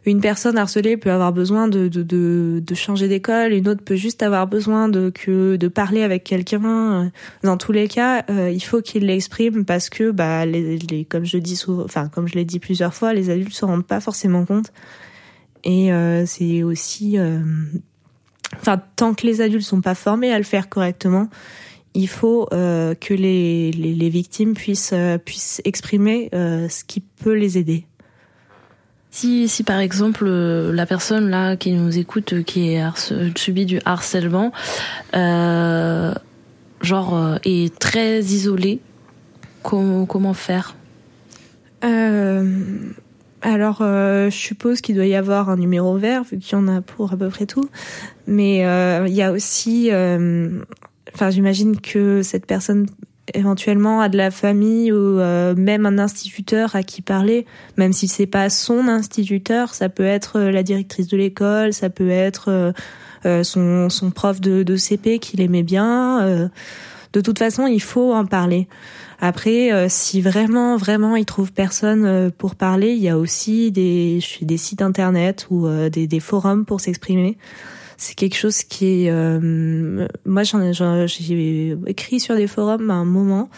une 0.06 0.22
personne 0.22 0.58
harcelée 0.58 0.98
peut 0.98 1.12
avoir 1.12 1.34
besoin 1.34 1.68
de, 1.68 1.88
de, 1.88 2.76
changer 2.76 3.08
d'école, 3.08 3.54
une 3.54 3.68
autre 3.68 3.84
peut 3.84 3.96
juste 3.96 4.22
avoir 4.22 4.48
besoin 4.48 4.88
de, 4.88 5.10
que, 5.10 5.56
de 5.56 5.68
parler 5.68 6.04
avec 6.04 6.24
quelqu'un. 6.24 7.12
Dans 7.44 7.58
tous 7.58 7.72
les 7.72 7.88
cas, 7.88 8.24
euh, 8.30 8.52
il 8.52 8.64
faut 8.64 8.82
qu'il 8.82 9.08
l'exprime 9.08 9.66
parce 9.66 9.90
que, 9.90 10.12
bah, 10.12 10.46
les, 10.46 10.78
les, 10.78 11.06
comme 11.06 11.26
je 11.26 11.38
dis 11.38 11.62
enfin, 11.68 12.08
comme 12.08 12.28
je 12.28 12.36
l'ai 12.36 12.46
dit 12.46 12.60
plusieurs 12.60 12.94
fois, 12.94 13.14
les 13.14 13.30
adultes 13.30 13.54
se 13.54 13.66
rendent 13.66 13.86
pas 13.86 14.00
forcément 14.00 14.46
compte. 14.46 14.72
Et 15.64 15.92
euh, 15.92 16.26
c'est 16.28 16.62
aussi, 16.62 17.18
euh, 17.18 17.40
enfin, 18.58 18.80
tant 18.96 19.16
que 19.16 19.26
les 19.26 19.42
adultes 19.42 19.66
sont 19.66 19.82
pas 19.82 19.96
formés 19.96 20.32
à 20.32 20.38
le 20.38 20.44
faire 20.44 20.70
correctement, 20.70 21.30
il 21.96 22.10
faut 22.10 22.48
que 22.52 23.14
les, 23.14 23.72
les, 23.72 23.94
les, 23.94 24.10
victimes 24.10 24.54
puissent, 24.54 24.94
puissent 25.24 25.62
exprimer 25.64 26.30
ce 26.34 26.84
qui 26.84 27.00
peut 27.00 27.32
les 27.34 27.58
aider. 27.58 27.86
Si, 29.16 29.48
si 29.48 29.64
par 29.64 29.80
exemple 29.80 30.26
euh, 30.28 30.74
la 30.74 30.86
personne 30.86 31.30
là 31.30 31.56
qui 31.56 31.72
nous 31.72 31.98
écoute, 31.98 32.34
euh, 32.34 32.44
qui 32.44 32.74
est 32.74 32.84
subit 33.38 33.66
du 33.66 33.80
harcèlement, 33.86 34.52
euh, 35.16 36.14
genre 36.82 37.16
euh, 37.16 37.38
est 37.46 37.80
très 37.80 38.20
isolée, 38.20 38.82
comment, 39.64 40.34
faire? 40.34 40.76
Euh, 41.86 42.60
Alors 43.42 43.78
je 43.80 44.36
suppose 44.36 44.82
qu'il 44.82 44.96
doit 44.96 45.06
y 45.06 45.16
avoir 45.16 45.50
un 45.50 45.56
numéro 45.56 45.98
vert 45.98 46.24
vu 46.26 46.38
qu'il 46.38 46.58
y 46.58 46.62
en 46.62 46.68
a 46.68 46.82
pour 46.82 47.14
à 47.14 47.16
peu 47.16 47.30
près 47.30 47.46
tout, 47.46 47.70
mais 48.28 48.58
il 49.08 49.14
y 49.14 49.22
a 49.22 49.32
aussi, 49.32 49.92
enfin 51.14 51.30
j'imagine 51.30 51.80
que 51.80 52.22
cette 52.22 52.46
personne 52.46 52.88
éventuellement 53.34 54.02
à 54.02 54.10
de 54.10 54.18
la 54.18 54.32
famille 54.32 54.92
ou 54.92 55.20
euh, 55.20 55.56
même 55.56 55.86
un 55.86 55.98
instituteur 55.98 56.76
à 56.76 56.84
qui 56.84 57.02
parler, 57.02 57.46
même 57.78 57.94
si 57.94 58.08
c'est 58.08 58.28
pas 58.28 58.50
son 58.50 58.88
instituteur, 58.88 59.74
ça 59.74 59.90
peut 59.90 60.06
être 60.06 60.40
euh, 60.40 60.52
la 60.52 60.64
directrice 60.64 61.08
de 61.08 61.18
l'école, 61.18 61.74
ça 61.74 61.90
peut 61.90 62.10
être 62.10 62.74
euh, 63.26 63.44
son, 63.44 63.90
son 63.90 64.12
prof 64.12 64.40
de, 64.40 64.64
de 64.64 64.76
CP 64.76 65.20
qu'il 65.20 65.42
aimait 65.42 65.64
bien. 65.64 66.50
De 67.14 67.22
toute 67.22 67.40
façon, 67.40 67.66
il 67.66 67.82
faut 67.82 68.14
en 68.14 68.26
parler. 68.26 68.68
Après, 69.20 69.90
si 69.90 70.22
vraiment, 70.22 70.78
vraiment, 70.78 71.16
il 71.16 71.26
trouve 71.26 71.52
personne 71.52 72.30
pour 72.38 72.54
parler, 72.54 72.92
il 72.92 73.02
y 73.02 73.10
a 73.10 73.18
aussi 73.18 73.72
des, 73.72 74.20
des 74.42 74.58
sites 74.58 74.84
internet 74.84 75.48
ou 75.50 75.68
des, 75.90 76.06
des 76.06 76.20
forums 76.20 76.66
pour 76.66 76.82
s'exprimer 76.82 77.36
c'est 77.98 78.16
quelque 78.16 78.36
chose 78.36 78.64
qui 78.64 79.06
est 79.06 79.10
euh, 79.10 80.08
moi 80.26 80.44
j'en 80.44 80.72
j'ai 81.08 81.78
écrit 81.88 82.20
sur 82.20 82.36
des 82.36 82.48
forums 82.48 82.90
à 82.90 82.96
un 82.96 83.06
moment 83.06 83.50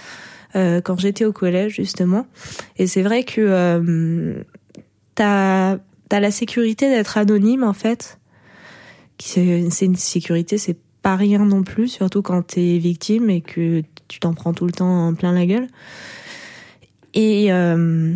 euh, 0.56 0.82
quand 0.82 1.00
j'étais 1.00 1.26
au 1.26 1.34
collège 1.34 1.76
justement 1.76 2.28
et 2.78 2.88
c'est 2.88 3.02
vrai 3.02 3.24
que 3.24 3.42
euh, 3.42 4.44
t'as 5.16 5.78
t'as 6.10 6.20
la 6.20 6.32
sécurité 6.32 6.90
d'être 6.90 7.18
anonyme 7.18 7.64
en 7.64 7.74
fait. 7.74 8.20
C'est 9.20 9.86
une 9.86 9.96
sécurité, 9.96 10.58
c'est 10.58 10.78
pas 11.02 11.16
rien 11.16 11.40
non 11.40 11.64
plus, 11.64 11.88
surtout 11.88 12.22
quand 12.22 12.42
t'es 12.44 12.78
victime 12.78 13.30
et 13.30 13.42
que 13.42 13.82
tu 14.08 14.20
t'en 14.20 14.34
prends 14.34 14.54
tout 14.54 14.66
le 14.66 14.72
temps 14.72 15.08
en 15.08 15.14
plein 15.16 15.34
la 15.34 15.46
gueule. 15.46 15.68
Et 17.14 17.52
euh, 17.52 18.14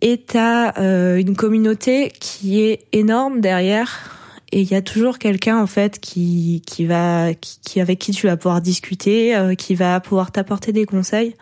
et 0.00 0.18
t'as 0.18 0.78
euh, 0.80 1.16
une 1.16 1.36
communauté 1.36 2.12
qui 2.20 2.60
est 2.60 2.86
énorme 2.92 3.40
derrière. 3.40 4.18
Et 4.52 4.60
il 4.60 4.70
y 4.70 4.74
a 4.74 4.82
toujours 4.82 5.18
quelqu'un 5.18 5.58
en 5.58 5.66
fait 5.66 5.98
qui 5.98 6.62
qui 6.66 6.84
va 6.84 7.32
qui, 7.34 7.80
avec 7.80 7.98
qui 7.98 8.12
tu 8.12 8.26
vas 8.26 8.36
pouvoir 8.36 8.60
discuter, 8.60 9.34
euh, 9.34 9.54
qui 9.54 9.74
va 9.74 9.98
pouvoir 10.00 10.30
t'apporter 10.30 10.72
des 10.72 10.84
conseils. 10.84 11.34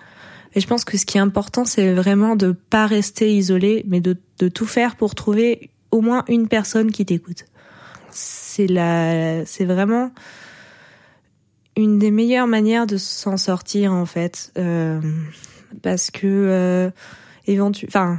Et 0.54 0.60
je 0.60 0.66
pense 0.66 0.84
que 0.84 0.96
ce 0.96 1.06
qui 1.06 1.18
est 1.18 1.20
important, 1.20 1.64
c'est 1.64 1.92
vraiment 1.92 2.36
de 2.36 2.52
pas 2.52 2.86
rester 2.86 3.34
isolé, 3.34 3.84
mais 3.86 4.00
de, 4.00 4.16
de 4.38 4.48
tout 4.48 4.66
faire 4.66 4.96
pour 4.96 5.14
trouver 5.14 5.70
au 5.90 6.00
moins 6.00 6.24
une 6.28 6.48
personne 6.48 6.90
qui 6.90 7.04
t'écoute. 7.04 7.44
C'est 8.10 8.66
la, 8.66 9.44
c'est 9.46 9.64
vraiment 9.64 10.12
une 11.76 11.98
des 11.98 12.10
meilleures 12.10 12.48
manières 12.48 12.86
de 12.86 12.96
s'en 12.96 13.36
sortir 13.36 13.92
en 13.92 14.06
fait, 14.06 14.52
euh, 14.58 15.00
parce 15.82 16.10
que 16.10 16.26
euh, 16.26 16.90
enfin, 17.86 18.18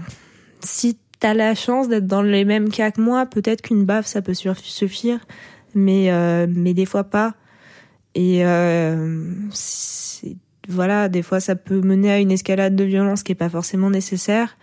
si 0.61 0.97
t'as 1.21 1.33
la 1.35 1.55
chance 1.55 1.87
d'être 1.87 2.07
dans 2.07 2.23
les 2.23 2.43
mêmes 2.43 2.69
cas 2.69 2.91
que 2.91 2.99
moi, 2.99 3.25
peut-être 3.25 3.61
qu'une 3.61 3.85
baffe 3.85 4.07
ça 4.07 4.21
peut 4.21 4.33
suffire, 4.33 5.19
mais 5.73 6.11
euh, 6.11 6.47
mais 6.49 6.73
des 6.73 6.85
fois 6.85 7.05
pas. 7.05 7.35
Et 8.15 8.45
euh, 8.45 9.33
voilà, 10.67 11.07
des 11.07 11.21
fois 11.21 11.39
ça 11.39 11.55
peut 11.55 11.79
mener 11.79 12.11
à 12.11 12.19
une 12.19 12.31
escalade 12.31 12.75
de 12.75 12.83
violence 12.83 13.23
qui 13.23 13.31
est 13.31 13.35
pas 13.35 13.49
forcément 13.49 13.89
nécessaire. 13.89 14.57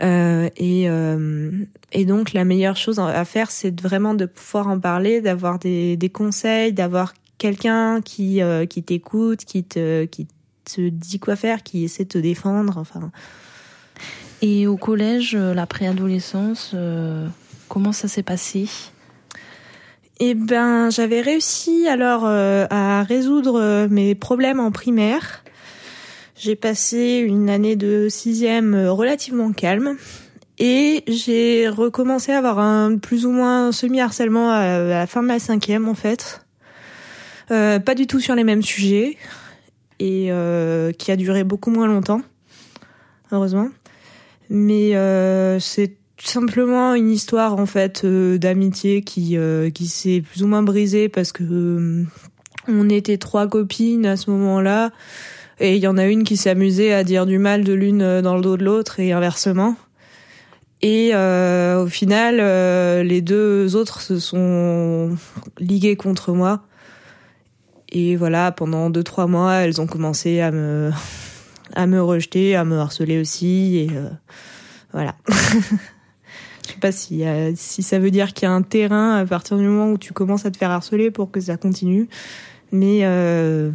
Euh, 0.00 0.48
et, 0.56 0.88
euh, 0.88 1.50
et 1.90 2.04
donc 2.04 2.32
la 2.32 2.44
meilleure 2.44 2.76
chose 2.76 3.00
à 3.00 3.24
faire, 3.24 3.50
c'est 3.50 3.78
vraiment 3.80 4.14
de 4.14 4.26
pouvoir 4.26 4.68
en 4.68 4.78
parler, 4.78 5.20
d'avoir 5.20 5.58
des, 5.58 5.96
des 5.96 6.08
conseils, 6.08 6.72
d'avoir 6.72 7.12
quelqu'un 7.38 8.00
qui 8.02 8.40
euh, 8.40 8.66
qui 8.66 8.84
t'écoute, 8.84 9.44
qui 9.44 9.64
te 9.64 10.04
qui 10.04 10.28
te 10.64 10.88
dit 10.88 11.18
quoi 11.18 11.34
faire, 11.34 11.64
qui 11.64 11.82
essaie 11.82 12.04
de 12.04 12.10
te 12.10 12.18
défendre. 12.18 12.78
Enfin. 12.78 13.10
Et 14.40 14.66
au 14.66 14.76
collège, 14.76 15.34
euh, 15.34 15.54
la 15.54 15.66
préadolescence, 15.66 16.74
comment 17.68 17.92
ça 17.92 18.08
s'est 18.08 18.22
passé? 18.22 18.68
Eh 20.20 20.34
ben, 20.34 20.90
j'avais 20.90 21.20
réussi 21.20 21.86
alors 21.86 22.26
euh, 22.26 22.66
à 22.70 23.04
résoudre 23.04 23.60
euh, 23.60 23.88
mes 23.88 24.16
problèmes 24.16 24.58
en 24.58 24.72
primaire. 24.72 25.44
J'ai 26.34 26.56
passé 26.56 27.22
une 27.24 27.48
année 27.48 27.76
de 27.76 28.08
sixième 28.08 28.74
euh, 28.74 28.92
relativement 28.92 29.52
calme 29.52 29.96
et 30.58 31.04
j'ai 31.06 31.68
recommencé 31.68 32.32
à 32.32 32.38
avoir 32.38 32.58
un 32.58 32.98
plus 32.98 33.26
ou 33.26 33.30
moins 33.30 33.70
semi-harcèlement 33.70 34.50
à, 34.50 34.80
la 34.80 35.06
fin 35.06 35.22
de 35.22 35.28
la 35.28 35.38
cinquième 35.38 35.88
en 35.88 35.94
fait. 35.94 36.44
pas 37.48 37.94
du 37.94 38.08
tout 38.08 38.18
sur 38.18 38.34
les 38.34 38.42
mêmes 38.42 38.62
sujets 38.62 39.16
et 40.00 40.32
qui 40.98 41.12
a 41.12 41.16
duré 41.16 41.44
beaucoup 41.44 41.70
moins 41.70 41.86
longtemps, 41.86 42.22
heureusement. 43.30 43.68
Mais 44.50 44.92
c'est 45.60 45.98
simplement 46.24 46.94
une 46.94 47.10
histoire 47.10 47.56
en 47.56 47.66
fait 47.66 48.02
euh, 48.04 48.38
d'amitié 48.38 49.02
qui 49.02 49.36
euh, 49.36 49.70
qui 49.70 49.86
s'est 49.86 50.20
plus 50.20 50.42
ou 50.42 50.46
moins 50.46 50.62
brisée 50.62 51.08
parce 51.08 51.32
que 51.32 51.44
euh, 51.44 52.04
on 52.66 52.88
était 52.88 53.18
trois 53.18 53.46
copines 53.46 54.06
à 54.06 54.16
ce 54.16 54.30
moment-là 54.30 54.90
et 55.60 55.76
il 55.76 55.82
y 55.82 55.86
en 55.86 55.96
a 55.96 56.06
une 56.06 56.24
qui 56.24 56.48
amusée 56.48 56.92
à 56.92 57.04
dire 57.04 57.26
du 57.26 57.38
mal 57.38 57.64
de 57.64 57.72
l'une 57.72 58.20
dans 58.20 58.36
le 58.36 58.42
dos 58.42 58.56
de 58.56 58.64
l'autre 58.64 59.00
et 59.00 59.12
inversement. 59.12 59.74
Et 60.82 61.12
au 61.16 61.86
final, 61.88 62.36
les 63.04 63.20
deux 63.22 63.74
autres 63.74 64.00
se 64.00 64.20
sont 64.20 65.16
liguées 65.58 65.96
contre 65.96 66.32
moi. 66.32 66.62
Et 67.88 68.14
voilà, 68.14 68.52
pendant 68.52 68.88
deux 68.88 69.02
trois 69.02 69.26
mois, 69.26 69.54
elles 69.54 69.80
ont 69.80 69.88
commencé 69.88 70.38
à 70.38 70.52
me 70.52 70.92
à 71.78 71.86
me 71.86 72.02
rejeter, 72.02 72.56
à 72.56 72.64
me 72.64 72.76
harceler 72.78 73.20
aussi. 73.20 73.76
Et 73.78 73.90
voilà. 74.92 75.14
Je 76.68 76.74
sais 76.74 76.80
pas 76.80 76.92
si, 76.92 77.24
euh, 77.24 77.52
si 77.56 77.82
ça 77.82 77.98
veut 77.98 78.10
dire 78.10 78.34
qu'il 78.34 78.46
y 78.46 78.50
a 78.50 78.52
un 78.52 78.60
terrain 78.60 79.16
à 79.16 79.24
partir 79.24 79.56
du 79.56 79.64
moment 79.64 79.90
où 79.90 79.96
tu 79.96 80.12
commences 80.12 80.44
à 80.44 80.50
te 80.50 80.58
faire 80.58 80.70
harceler 80.70 81.10
pour 81.10 81.30
que 81.30 81.40
ça 81.40 81.56
continue. 81.56 82.08
Mais 82.72 83.00
euh, 83.04 83.70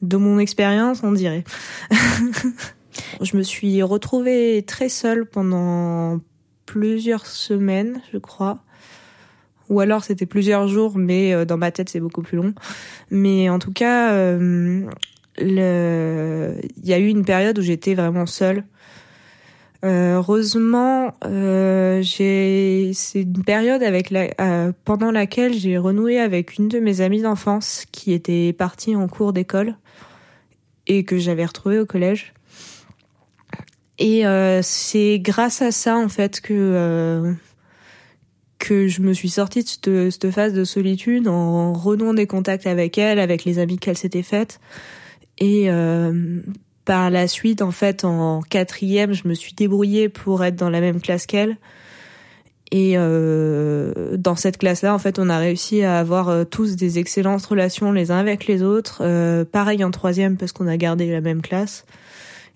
de 0.00 0.16
mon 0.16 0.38
expérience, 0.38 1.00
on 1.02 1.10
dirait. 1.10 1.42
je 3.20 3.36
me 3.36 3.42
suis 3.42 3.82
retrouvée 3.82 4.62
très 4.64 4.88
seule 4.88 5.26
pendant 5.26 6.20
plusieurs 6.66 7.26
semaines, 7.26 8.00
je 8.12 8.18
crois. 8.18 8.62
Ou 9.68 9.80
alors 9.80 10.04
c'était 10.04 10.26
plusieurs 10.26 10.68
jours, 10.68 10.96
mais 10.96 11.34
euh, 11.34 11.44
dans 11.44 11.56
ma 11.56 11.72
tête 11.72 11.88
c'est 11.88 12.00
beaucoup 12.00 12.22
plus 12.22 12.36
long. 12.36 12.54
Mais 13.10 13.48
en 13.48 13.58
tout 13.58 13.72
cas, 13.72 14.12
euh, 14.12 14.84
il 15.40 16.88
y 16.88 16.92
a 16.92 16.98
eu 16.98 17.06
une 17.06 17.24
période 17.24 17.58
où 17.58 17.62
j'étais 17.62 17.94
vraiment 17.94 18.26
seule. 18.26 18.64
Euh, 19.82 20.16
heureusement, 20.16 21.14
euh, 21.24 22.02
j'ai 22.02 22.90
c'est 22.92 23.22
une 23.22 23.44
période 23.44 23.82
euh, 23.82 24.72
pendant 24.84 25.10
laquelle 25.10 25.54
j'ai 25.54 25.78
renoué 25.78 26.20
avec 26.20 26.58
une 26.58 26.68
de 26.68 26.80
mes 26.80 27.00
amies 27.00 27.22
d'enfance 27.22 27.86
qui 27.90 28.12
était 28.12 28.52
partie 28.52 28.94
en 28.94 29.08
cours 29.08 29.32
d'école 29.32 29.76
et 30.86 31.04
que 31.04 31.16
j'avais 31.16 31.46
retrouvée 31.46 31.78
au 31.78 31.86
collège. 31.86 32.34
Et 33.98 34.24
c'est 34.62 35.18
grâce 35.18 35.60
à 35.60 35.72
ça 35.72 35.96
en 35.96 36.08
fait 36.08 36.40
que 36.40 37.34
que 38.58 38.88
je 38.88 39.02
me 39.02 39.12
suis 39.12 39.28
sortie 39.28 39.62
de 39.62 39.68
cette, 39.68 40.10
cette 40.10 40.30
phase 40.30 40.54
de 40.54 40.64
solitude 40.64 41.28
en 41.28 41.72
renouant 41.74 42.14
des 42.14 42.26
contacts 42.26 42.66
avec 42.66 42.96
elle, 42.98 43.18
avec 43.18 43.44
les 43.44 43.58
amis 43.58 43.78
qu'elle 43.78 43.96
s'était 43.98 44.22
faites. 44.22 44.58
Et 45.40 45.68
par 46.84 47.10
la 47.10 47.28
suite, 47.28 47.62
en 47.62 47.70
fait, 47.70 48.04
en 48.04 48.40
quatrième, 48.42 49.12
je 49.12 49.28
me 49.28 49.34
suis 49.34 49.52
débrouillée 49.52 50.08
pour 50.08 50.44
être 50.44 50.56
dans 50.56 50.70
la 50.70 50.80
même 50.80 51.00
classe 51.00 51.26
qu'elle. 51.26 51.56
Et 52.72 52.92
euh, 52.96 54.16
dans 54.16 54.36
cette 54.36 54.58
classe-là, 54.58 54.94
en 54.94 54.98
fait, 54.98 55.18
on 55.18 55.28
a 55.28 55.38
réussi 55.38 55.82
à 55.82 55.98
avoir 55.98 56.28
euh, 56.28 56.44
tous 56.44 56.76
des 56.76 56.98
excellentes 56.98 57.44
relations 57.44 57.90
les 57.90 58.12
uns 58.12 58.18
avec 58.18 58.46
les 58.46 58.62
autres. 58.62 59.02
Euh, 59.02 59.44
pareil 59.44 59.82
en 59.82 59.90
troisième 59.90 60.36
parce 60.36 60.52
qu'on 60.52 60.68
a 60.68 60.76
gardé 60.76 61.10
la 61.10 61.20
même 61.20 61.42
classe. 61.42 61.84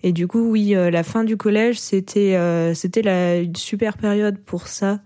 Et 0.03 0.13
du 0.13 0.27
coup, 0.27 0.49
oui, 0.49 0.75
euh, 0.75 0.89
la 0.89 1.03
fin 1.03 1.23
du 1.23 1.35
collège, 1.35 1.79
c'était 1.79 2.37
c'était 2.75 3.01
la 3.01 3.37
une 3.37 3.55
super 3.55 3.97
période 3.97 4.37
pour 4.37 4.67
ça. 4.67 4.99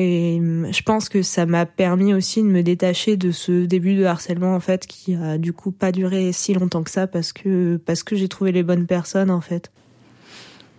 Et 0.00 0.36
hum, 0.38 0.68
je 0.70 0.82
pense 0.82 1.08
que 1.08 1.22
ça 1.22 1.44
m'a 1.44 1.66
permis 1.66 2.14
aussi 2.14 2.40
de 2.40 2.46
me 2.46 2.62
détacher 2.62 3.16
de 3.16 3.32
ce 3.32 3.66
début 3.66 3.96
de 3.96 4.04
harcèlement 4.04 4.54
en 4.54 4.60
fait 4.60 4.86
qui 4.86 5.16
a 5.16 5.38
du 5.38 5.52
coup 5.52 5.72
pas 5.72 5.90
duré 5.90 6.30
si 6.32 6.54
longtemps 6.54 6.84
que 6.84 6.90
ça 6.90 7.08
parce 7.08 7.32
que 7.32 7.80
parce 7.84 8.04
que 8.04 8.14
j'ai 8.14 8.28
trouvé 8.28 8.52
les 8.52 8.62
bonnes 8.62 8.86
personnes 8.86 9.28
en 9.28 9.40
fait. 9.40 9.72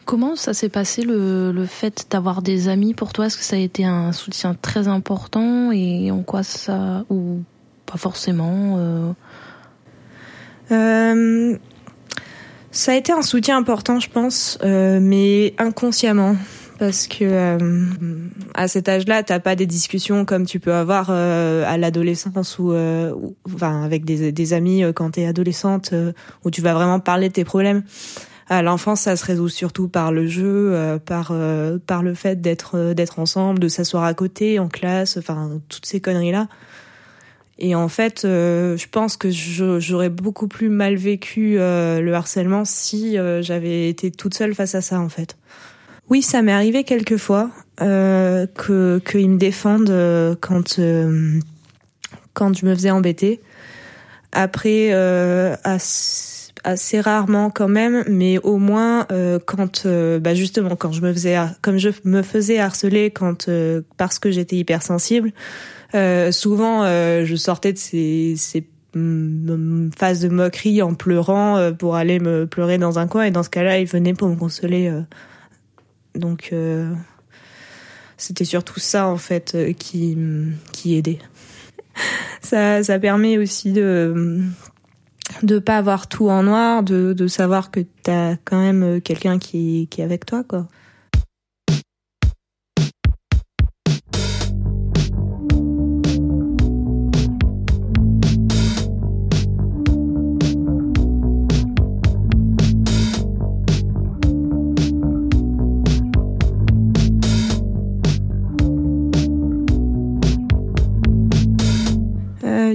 Comment 0.06 0.38
ça 0.38 0.54
s'est 0.54 0.70
passé 0.70 1.02
le, 1.02 1.52
le 1.52 1.66
fait 1.66 2.08
d'avoir 2.10 2.42
des 2.42 2.70
amis 2.70 2.94
pour 2.94 3.12
toi? 3.12 3.26
Est-ce 3.26 3.38
que 3.38 3.44
ça 3.44 3.58
a 3.58 3.60
été 3.60 3.84
un 3.84 4.14
soutien 4.14 4.56
très 4.56 4.88
important? 4.88 5.74
Et 5.74 6.12
en 6.12 6.24
quoi 6.24 6.42
ça 6.42 7.04
ou 7.10 7.42
pas 7.86 7.98
forcément 7.98 8.76
euh... 8.78 9.12
Euh, 10.72 11.58
ça 12.72 12.94
a 12.94 12.96
été 12.96 13.12
un 13.12 13.22
soutien 13.22 13.58
important, 13.58 14.00
je 14.00 14.10
pense, 14.10 14.60
euh, 14.64 15.00
mais 15.02 15.56
inconsciemment 15.58 16.36
parce 16.80 17.08
que 17.08 17.26
euh, 17.26 17.58
à 18.54 18.70
cet 18.70 18.88
âge-là, 18.88 19.22
t'as 19.22 19.40
pas 19.40 19.58
des 19.58 19.66
discussions 19.66 20.24
comme 20.24 20.46
tu 20.46 20.62
peux 20.62 20.74
avoir 20.74 21.08
euh, 21.10 21.66
à 21.68 21.78
l'adolescence 21.78 22.58
ou, 22.58 22.72
euh, 22.72 23.14
enfin 23.46 23.84
avec 23.84 24.06
des, 24.06 24.54
amis 24.54 24.84
quand 24.96 25.12
t'es 25.12 25.26
adolescente 25.26 25.94
où 26.44 26.50
tu 26.50 26.62
vas 26.62 26.74
vraiment 26.74 27.00
parler 27.00 27.28
de 27.28 27.34
tes 27.34 27.44
problèmes. 27.44 27.84
À 28.48 28.64
l'enfance, 28.64 29.02
ça 29.02 29.16
se 29.16 29.26
résout 29.26 29.50
surtout 29.50 29.90
par 29.90 30.12
le 30.12 30.26
jeu, 30.26 31.00
par 31.06 31.34
par 31.86 32.02
le 32.02 32.14
fait 32.16 32.42
d'être 32.42 32.94
d'être 32.94 33.20
ensemble, 33.20 33.60
de 33.60 33.68
s'asseoir 33.68 34.06
à 34.06 34.14
côté 34.16 34.58
en 34.58 34.70
classe, 34.70 35.18
enfin 35.18 35.62
toutes 35.70 35.86
ces 35.86 36.00
conneries 36.00 36.32
là. 36.32 36.48
Et 37.60 37.76
en 37.76 37.90
fait, 37.90 38.22
je 38.24 38.88
pense 38.90 39.18
que 39.18 39.30
j'aurais 39.30 40.10
beaucoup 40.10 40.48
plus 40.48 40.70
mal 40.70 40.96
vécu 40.96 41.58
le 41.58 42.12
harcèlement 42.14 42.66
si 42.66 43.18
j'avais 43.42 43.88
été 43.90 44.10
toute 44.10 44.34
seule 44.34 44.56
face 44.56 44.74
à 44.74 44.82
ça 44.82 45.00
en 45.00 45.10
fait. 45.10 45.38
Oui, 46.10 46.24
ça 46.24 46.42
m'est 46.42 46.52
arrivé 46.52 46.84
quelques 46.84 47.18
fois 47.18 47.52
euh, 47.82 48.48
que 48.48 49.00
qu'ils 49.06 49.30
me 49.30 49.38
défendent 49.38 49.92
euh, 49.92 50.36
quand 50.40 50.80
euh, 50.80 51.40
quand 52.34 52.58
je 52.58 52.66
me 52.66 52.74
faisais 52.74 52.90
embêter. 52.90 53.42
Après, 54.32 54.90
euh, 54.92 55.56
assez, 55.64 56.52
assez, 56.64 57.00
rarement 57.00 57.52
quand 57.52 57.68
même, 57.68 58.04
mais 58.08 58.40
au 58.40 58.58
moins 58.58 59.06
euh, 59.12 59.38
quand 59.46 59.86
bah 59.86 60.34
justement 60.34 60.76
quand 60.76 60.92
je 60.92 61.02
me 61.02 61.14
faisais 61.14 61.38
comme 61.62 61.78
je 61.78 61.90
me 62.06 62.24
faisais 62.24 62.58
harceler 62.58 63.12
quand 63.12 63.48
parce 63.98 64.18
que 64.18 64.32
j'étais 64.32 64.56
hypersensible. 64.56 65.32
souvent, 65.94 66.86
je 66.86 67.36
sortais 67.36 67.74
de 67.74 67.78
ces, 67.78 68.34
ces 68.36 68.68
phases 69.96 70.22
de 70.22 70.30
moquerie 70.30 70.82
en 70.82 70.96
pleurant 70.96 71.72
pour 71.78 71.96
aller 71.96 72.20
me 72.20 72.48
pleurer 72.48 72.80
dans 72.80 72.98
un 72.98 73.08
coin 73.08 73.26
et 73.26 73.32
dans 73.32 73.44
ce 73.44 73.50
cas-là, 73.52 73.80
ils 73.80 73.88
venaient 73.88 74.16
pour 74.16 74.30
me 74.30 74.36
consoler 74.36 74.92
donc 76.16 76.50
euh, 76.52 76.94
c'était 78.18 78.46
surtout 78.46 78.80
ça 78.80 79.08
en 79.08 79.18
fait 79.18 79.58
qui 79.78 80.18
qui 80.72 80.96
aidait. 80.98 81.20
Ça 82.42 82.82
ça 82.84 82.98
permet 83.00 83.38
aussi 83.38 83.74
de 83.74 84.42
de 85.44 85.60
pas 85.60 85.78
avoir 85.78 86.08
tout 86.08 86.30
en 86.30 86.44
noir, 86.44 86.84
de, 86.84 87.14
de 87.14 87.28
savoir 87.28 87.72
que 87.72 87.82
t'as 88.04 88.36
quand 88.46 88.60
même 88.60 89.02
quelqu'un 89.02 89.38
qui, 89.38 89.88
qui 89.92 90.02
est 90.02 90.04
avec 90.04 90.26
toi, 90.26 90.44
quoi. 90.44 90.68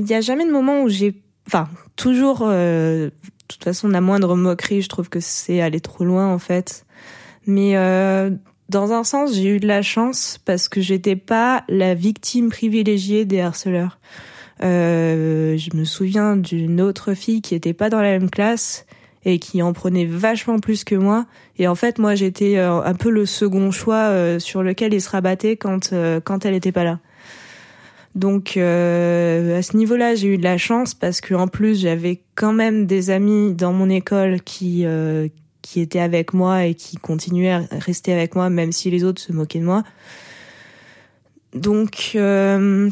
Il 0.04 0.08
n'y 0.08 0.14
a 0.14 0.20
jamais 0.20 0.44
de 0.44 0.52
moment 0.52 0.82
où 0.82 0.90
j'ai 0.90 1.14
enfin 1.46 1.66
toujours 1.96 2.42
euh, 2.42 3.06
de 3.06 3.12
toute 3.48 3.64
façon 3.64 3.88
la 3.88 4.02
moindre 4.02 4.36
moquerie 4.36 4.82
je 4.82 4.88
trouve 4.90 5.08
que 5.08 5.18
c'est 5.18 5.62
aller 5.62 5.80
trop 5.80 6.04
loin 6.04 6.26
en 6.26 6.38
fait. 6.38 6.84
Mais 7.46 7.74
euh, 7.76 8.30
dans 8.68 8.92
un 8.92 9.02
sens 9.02 9.32
j'ai 9.32 9.56
eu 9.56 9.60
de 9.60 9.66
la 9.66 9.80
chance 9.80 10.38
parce 10.44 10.68
que 10.68 10.82
j'étais 10.82 11.16
pas 11.16 11.64
la 11.70 11.94
victime 11.94 12.50
privilégiée 12.50 13.24
des 13.24 13.40
harceleurs. 13.40 13.98
Euh, 14.62 15.56
je 15.56 15.74
me 15.74 15.84
souviens 15.84 16.36
d'une 16.36 16.82
autre 16.82 17.14
fille 17.14 17.40
qui 17.40 17.54
était 17.54 17.72
pas 17.72 17.88
dans 17.88 18.02
la 18.02 18.10
même 18.10 18.28
classe 18.28 18.84
et 19.24 19.38
qui 19.38 19.62
en 19.62 19.72
prenait 19.72 20.04
vachement 20.04 20.58
plus 20.58 20.84
que 20.84 20.94
moi. 20.94 21.24
Et 21.56 21.66
en 21.66 21.74
fait 21.74 21.98
moi 21.98 22.14
j'étais 22.14 22.58
euh, 22.58 22.82
un 22.82 22.94
peu 22.94 23.08
le 23.08 23.24
second 23.24 23.70
choix 23.70 24.10
euh, 24.10 24.38
sur 24.38 24.62
lequel 24.62 24.92
il 24.92 25.00
se 25.00 25.08
rabattait 25.08 25.56
quand 25.56 25.94
quand 26.24 26.44
elle 26.44 26.54
était 26.54 26.72
pas 26.72 26.84
là 26.84 26.98
donc 28.14 28.56
euh, 28.56 29.58
à 29.58 29.62
ce 29.62 29.76
niveau-là, 29.76 30.14
j'ai 30.14 30.28
eu 30.28 30.38
de 30.38 30.44
la 30.44 30.56
chance 30.56 30.94
parce 30.94 31.20
que 31.20 31.34
en 31.34 31.48
plus 31.48 31.80
j'avais 31.80 32.20
quand 32.34 32.52
même 32.52 32.86
des 32.86 33.10
amis 33.10 33.54
dans 33.54 33.72
mon 33.72 33.90
école 33.90 34.40
qui 34.40 34.86
euh, 34.86 35.28
qui 35.62 35.80
étaient 35.80 36.00
avec 36.00 36.32
moi 36.32 36.66
et 36.66 36.74
qui 36.74 36.96
continuaient 36.96 37.52
à 37.52 37.62
rester 37.72 38.12
avec 38.12 38.34
moi 38.34 38.50
même 38.50 38.70
si 38.70 38.90
les 38.90 39.02
autres 39.02 39.20
se 39.20 39.32
moquaient 39.32 39.58
de 39.58 39.64
moi. 39.64 39.82
Donc 41.54 42.12
euh, 42.14 42.88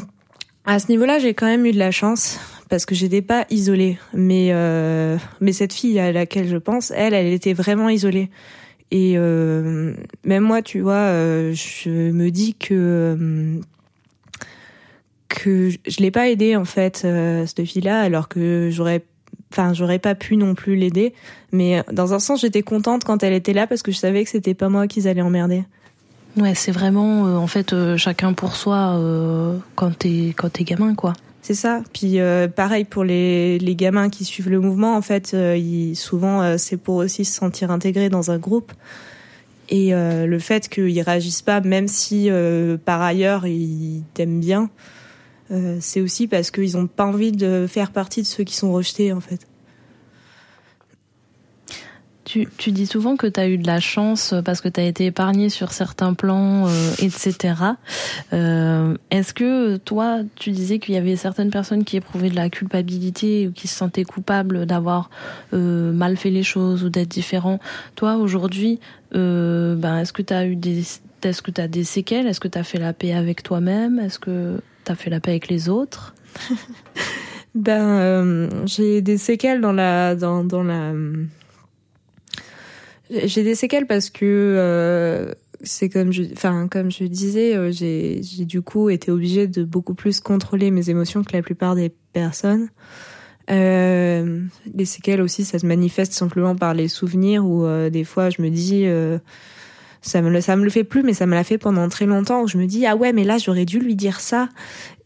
à 0.65 0.79
ce 0.79 0.87
niveau-là, 0.89 1.19
j'ai 1.19 1.33
quand 1.33 1.45
même 1.45 1.65
eu 1.65 1.71
de 1.71 1.79
la 1.79 1.91
chance 1.91 2.39
parce 2.69 2.85
que 2.85 2.95
j'étais 2.95 3.21
pas 3.21 3.45
isolée. 3.49 3.97
Mais 4.13 4.49
euh, 4.51 5.17
mais 5.39 5.53
cette 5.53 5.73
fille 5.73 5.99
à 5.99 6.11
laquelle 6.11 6.47
je 6.47 6.57
pense, 6.57 6.91
elle, 6.91 7.13
elle 7.13 7.27
était 7.27 7.53
vraiment 7.53 7.87
isolée. 7.87 8.29
Et 8.91 9.13
euh, 9.17 9.93
même 10.23 10.43
moi, 10.43 10.61
tu 10.61 10.81
vois, 10.81 10.93
euh, 10.93 11.53
je 11.53 12.11
me 12.11 12.29
dis 12.29 12.53
que 12.53 13.59
que 15.33 15.69
je 15.69 15.97
l'ai 15.99 16.11
pas 16.11 16.29
aidé 16.29 16.55
en 16.55 16.65
fait 16.65 17.03
euh, 17.05 17.45
cette 17.45 17.65
fille-là 17.65 18.01
alors 18.01 18.27
que 18.27 18.69
j'aurais 18.71 19.03
enfin 19.51 19.73
j'aurais 19.73 19.99
pas 19.99 20.15
pu 20.15 20.37
non 20.37 20.55
plus 20.55 20.75
l'aider 20.75 21.13
mais 21.51 21.83
dans 21.91 22.13
un 22.13 22.19
sens 22.19 22.41
j'étais 22.41 22.61
contente 22.61 23.03
quand 23.03 23.23
elle 23.23 23.33
était 23.33 23.53
là 23.53 23.67
parce 23.67 23.81
que 23.81 23.91
je 23.91 23.97
savais 23.97 24.23
que 24.23 24.29
c'était 24.29 24.53
pas 24.53 24.69
moi 24.69 24.87
qu'ils 24.87 25.07
allaient 25.07 25.21
emmerder. 25.21 25.63
Ouais, 26.35 26.55
c'est 26.55 26.71
vraiment 26.71 27.27
euh, 27.27 27.35
en 27.35 27.47
fait 27.47 27.73
euh, 27.73 27.95
chacun 27.97 28.33
pour 28.33 28.55
soi 28.55 28.97
euh, 28.97 29.57
quand 29.75 29.97
t'es 29.97 30.33
quand 30.35 30.51
t'es 30.51 30.63
gamin 30.63 30.95
quoi. 30.95 31.13
C'est 31.41 31.53
ça. 31.53 31.81
Puis 31.93 32.19
euh, 32.19 32.47
pareil 32.47 32.85
pour 32.85 33.03
les, 33.03 33.59
les 33.59 33.75
gamins 33.75 34.09
qui 34.09 34.23
suivent 34.23 34.49
le 34.49 34.59
mouvement, 34.59 34.95
en 34.95 35.01
fait, 35.01 35.33
ils, 35.33 35.95
souvent 35.95 36.57
c'est 36.57 36.77
pour 36.77 36.95
aussi 36.95 37.25
se 37.25 37.33
sentir 37.33 37.69
intégrés 37.69 38.09
dans 38.09 38.31
un 38.31 38.37
groupe. 38.37 38.71
Et 39.69 39.91
le 39.91 40.39
fait 40.39 40.69
qu'ils 40.69 41.01
réagissent 41.01 41.41
pas, 41.41 41.59
même 41.59 41.89
si 41.89 42.29
par 42.85 43.01
ailleurs 43.01 43.45
ils 43.45 44.03
t'aiment 44.13 44.39
bien, 44.39 44.69
euh, 45.53 45.77
c'est 45.79 46.01
aussi 46.01 46.27
parce 46.27 46.51
qu'ils 46.51 46.73
n'ont 46.73 46.87
pas 46.87 47.05
envie 47.05 47.31
de 47.31 47.67
faire 47.67 47.91
partie 47.91 48.21
de 48.21 48.27
ceux 48.27 48.43
qui 48.43 48.55
sont 48.55 48.71
rejetés 48.71 49.13
en 49.13 49.19
fait. 49.19 49.47
Tu, 52.25 52.47
tu 52.57 52.71
dis 52.71 52.87
souvent 52.87 53.17
que 53.17 53.27
tu 53.27 53.37
as 53.39 53.49
eu 53.49 53.57
de 53.57 53.67
la 53.67 53.81
chance 53.81 54.33
parce 54.45 54.61
que 54.61 54.69
tu 54.69 54.79
as 54.79 54.85
été 54.85 55.05
épargné 55.07 55.49
sur 55.49 55.73
certains 55.73 56.13
plans, 56.13 56.67
euh, 56.67 56.91
etc. 56.99 57.53
Euh, 58.31 58.95
Est-ce 59.11 59.33
que 59.33 59.75
toi, 59.75 60.19
tu 60.35 60.51
disais 60.51 60.79
qu'il 60.79 60.95
y 60.95 60.97
avait 60.97 61.17
certaines 61.17 61.49
personnes 61.49 61.83
qui 61.83 61.97
éprouvaient 61.97 62.29
de 62.29 62.35
la 62.37 62.49
culpabilité 62.49 63.47
ou 63.47 63.51
qui 63.51 63.67
se 63.67 63.75
sentaient 63.75 64.05
coupables 64.05 64.65
d'avoir 64.65 65.09
mal 65.51 66.15
fait 66.15 66.29
les 66.29 66.43
choses 66.43 66.85
ou 66.85 66.89
d'être 66.89 67.09
différents 67.09 67.59
Toi, 67.95 68.15
aujourd'hui, 68.15 68.79
ben, 69.11 69.99
est-ce 69.99 70.13
que 70.13 70.21
tu 70.21 70.33
as 70.33 70.45
eu 70.45 70.55
des... 70.55 70.83
Est-ce 71.23 71.41
que 71.41 71.51
tu 71.51 71.65
des 71.69 71.83
séquelles? 71.85 72.27
Est-ce 72.27 72.41
que 72.41 72.49
tu 72.49 72.57
as 72.57 72.63
fait 72.63 72.79
la 72.79 72.91
paix 72.91 73.13
avec 73.13 73.43
toi-même? 73.43 73.99
Est-ce 73.99 74.19
que 74.19 74.59
T'as 74.83 74.95
fait 74.95 75.09
la 75.09 75.19
paix 75.19 75.31
avec 75.31 75.47
les 75.47 75.69
autres 75.69 76.15
Ben, 77.55 77.99
euh, 77.99 78.49
j'ai 78.65 79.01
des 79.01 79.17
séquelles 79.17 79.61
dans 79.61 79.73
la 79.73 80.15
dans 80.15 80.43
dans 80.43 80.63
la. 80.63 80.93
J'ai 83.11 83.43
des 83.43 83.53
séquelles 83.53 83.85
parce 83.85 84.09
que 84.09 84.25
euh, 84.25 85.31
c'est 85.61 85.87
comme 85.87 86.11
je, 86.11 86.23
enfin 86.33 86.67
comme 86.67 86.89
je 86.89 87.03
disais, 87.03 87.55
euh, 87.55 87.71
j'ai 87.71 88.21
j'ai 88.23 88.45
du 88.45 88.63
coup 88.63 88.89
été 88.89 89.11
obligée 89.11 89.45
de 89.45 89.63
beaucoup 89.63 89.93
plus 89.93 90.19
contrôler 90.19 90.71
mes 90.71 90.89
émotions 90.89 91.23
que 91.23 91.33
la 91.33 91.43
plupart 91.43 91.75
des 91.75 91.93
personnes. 92.11 92.69
Les 93.49 94.85
séquelles 94.85 95.21
aussi, 95.21 95.45
ça 95.45 95.59
se 95.59 95.67
manifeste 95.67 96.13
simplement 96.13 96.55
par 96.55 96.73
les 96.73 96.87
souvenirs 96.87 97.45
où 97.45 97.67
des 97.89 98.03
fois 98.03 98.31
je 98.31 98.41
me 98.41 98.49
dis 98.49 98.85
ça 100.03 100.21
me 100.21 100.39
ça 100.41 100.55
me 100.55 100.63
le 100.63 100.69
fait 100.69 100.83
plus 100.83 101.01
mais 101.01 101.13
ça 101.13 101.25
me 101.25 101.33
l'a 101.33 101.43
fait 101.43 101.57
pendant 101.57 101.89
très 101.89 102.05
longtemps 102.05 102.43
où 102.43 102.47
je 102.47 102.57
me 102.57 102.67
dis 102.67 102.85
ah 102.85 102.95
ouais 102.95 103.13
mais 103.13 103.23
là 103.23 103.39
j'aurais 103.39 103.65
dû 103.65 103.79
lui 103.79 103.95
dire 103.95 104.19
ça. 104.19 104.49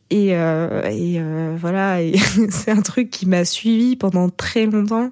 Et, 0.10 0.36
euh, 0.38 0.83
et 0.89 1.17
euh, 1.19 1.55
voilà 1.60 1.99
c'est 2.49 2.71
un 2.71 2.81
truc 2.81 3.10
qui 3.10 3.25
m'a 3.25 3.45
suivi 3.45 3.95
pendant 3.95 4.29
très 4.29 4.65
longtemps. 4.65 5.12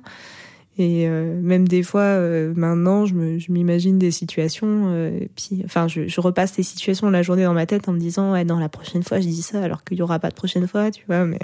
Et 0.77 1.07
euh, 1.07 1.39
même 1.41 1.67
des 1.67 1.83
fois 1.83 2.01
euh, 2.01 2.53
maintenant 2.53 3.05
je 3.05 3.13
me 3.13 3.39
je 3.39 3.49
m'imagine 3.49 3.97
des 3.97 4.11
situations 4.11 4.87
euh, 4.87 5.19
et 5.21 5.29
puis 5.33 5.61
enfin 5.63 5.87
je, 5.87 6.09
je 6.09 6.19
repasse 6.19 6.53
des 6.57 6.63
situations 6.63 7.09
la 7.09 7.21
journée 7.21 7.45
dans 7.45 7.53
ma 7.53 7.65
tête 7.65 7.87
en 7.87 7.93
me 7.93 7.99
disant 7.99 8.33
ouais 8.33 8.43
non 8.43 8.59
la 8.59 8.67
prochaine 8.67 9.01
fois 9.01 9.21
je 9.21 9.27
dis 9.27 9.41
ça 9.41 9.61
alors 9.61 9.85
qu'il 9.85 9.97
y 9.97 10.01
aura 10.01 10.19
pas 10.19 10.29
de 10.29 10.35
prochaine 10.35 10.67
fois 10.67 10.91
tu 10.91 11.05
vois 11.07 11.23
mais 11.23 11.39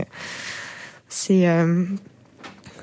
c'est 1.08 1.48
euh, 1.48 1.86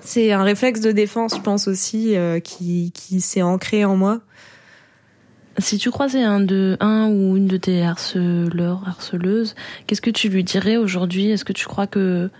c'est 0.01 0.33
un 0.33 0.42
réflexe 0.42 0.81
de 0.81 0.90
défense 0.90 1.37
je 1.37 1.42
pense 1.42 1.68
aussi 1.68 2.14
qui 2.44 2.92
qui 2.94 3.21
s'est 3.21 3.42
ancré 3.42 3.85
en 3.85 3.97
moi 3.97 4.23
si 5.59 5.79
tu 5.79 5.90
croisais 5.90 6.23
un 6.23 6.40
de 6.40 6.77
un 6.81 7.09
ou 7.09 7.37
une 7.37 7.47
de 7.47 7.57
tes 7.57 7.83
harceleurs, 7.83 8.83
harceleuses, 8.87 9.55
qu'est-ce 9.87 10.01
que 10.01 10.11
tu 10.11 10.29
lui 10.29 10.44
dirais 10.44 10.77
aujourd'hui? 10.77 11.31
Est-ce 11.31 11.44
que 11.44 11.53
tu 11.53 11.66
crois 11.66 11.87
que 11.87 12.31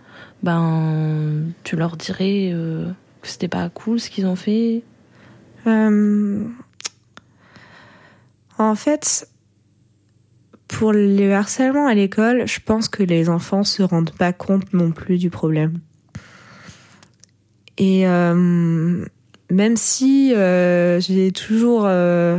ben 0.42 1.42
tu 1.64 1.76
leur 1.76 1.96
dirais 1.96 2.50
euh, 2.52 2.90
que 3.22 3.28
c'était 3.28 3.48
pas 3.48 3.68
cool 3.70 4.00
ce 4.00 4.11
qu'ils 4.11 4.26
ont 4.26 4.37
fait? 4.37 4.83
Euh... 5.66 6.44
En 8.59 8.74
fait, 8.74 9.28
pour 10.66 10.92
le 10.92 11.33
harcèlement 11.33 11.87
à 11.87 11.94
l'école, 11.94 12.46
je 12.46 12.61
pense 12.61 12.88
que 12.88 13.02
les 13.02 13.28
enfants 13.28 13.64
se 13.64 13.83
rendent 13.83 14.12
pas 14.12 14.33
compte 14.33 14.72
non 14.72 14.90
plus 14.90 15.18
du 15.18 15.31
problème. 15.31 15.78
Et 17.78 18.07
euh, 18.07 19.04
même 19.50 19.76
si 19.76 20.35
euh, 20.35 21.00
j'ai 21.00 21.33
toujours 21.33 21.85
euh, 21.87 22.38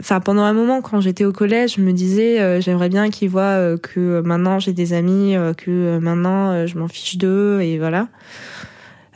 enfin 0.00 0.20
pendant 0.20 0.42
un 0.42 0.52
moment 0.52 0.80
quand 0.80 1.00
j'étais 1.00 1.24
au 1.24 1.32
collège, 1.32 1.76
je 1.76 1.80
me 1.80 1.92
disais 1.92 2.40
euh, 2.40 2.60
j'aimerais 2.60 2.88
bien 2.88 3.10
qu'ils 3.10 3.30
voient 3.30 3.42
euh, 3.42 3.76
que 3.76 4.20
maintenant 4.20 4.58
j'ai 4.58 4.72
des 4.72 4.92
amis, 4.92 5.36
euh, 5.36 5.52
que 5.54 5.98
maintenant 5.98 6.66
je 6.66 6.78
m'en 6.78 6.88
fiche 6.88 7.18
d'eux 7.18 7.60
et 7.60 7.78
voilà. 7.78 8.08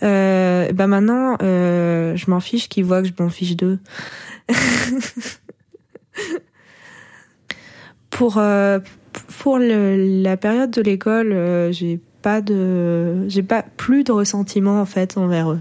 Euh, 0.03 0.71
bah 0.73 0.87
maintenant 0.87 1.37
je 1.41 2.31
m'en 2.31 2.41
fiche 2.41 2.69
qu'ils 2.69 2.85
voient 2.85 3.03
que 3.03 3.09
je 3.09 3.15
m'en 3.19 3.31
fiche 3.31 3.57
d'eux. 3.57 3.79
pour 8.11 8.43
pour 9.39 9.59
la 9.59 10.37
période 10.37 10.71
de 10.71 10.83
l'école, 10.83 11.73
j'ai 11.73 11.99
pas 12.23 12.41
de 12.43 13.27
j'ai 13.29 13.43
pas 13.43 13.63
plus 13.63 14.05
de 14.05 14.13
ressentiment 14.13 14.81
en 14.81 14.87
fait 14.87 15.17
envers 15.17 15.53
eux. 15.53 15.61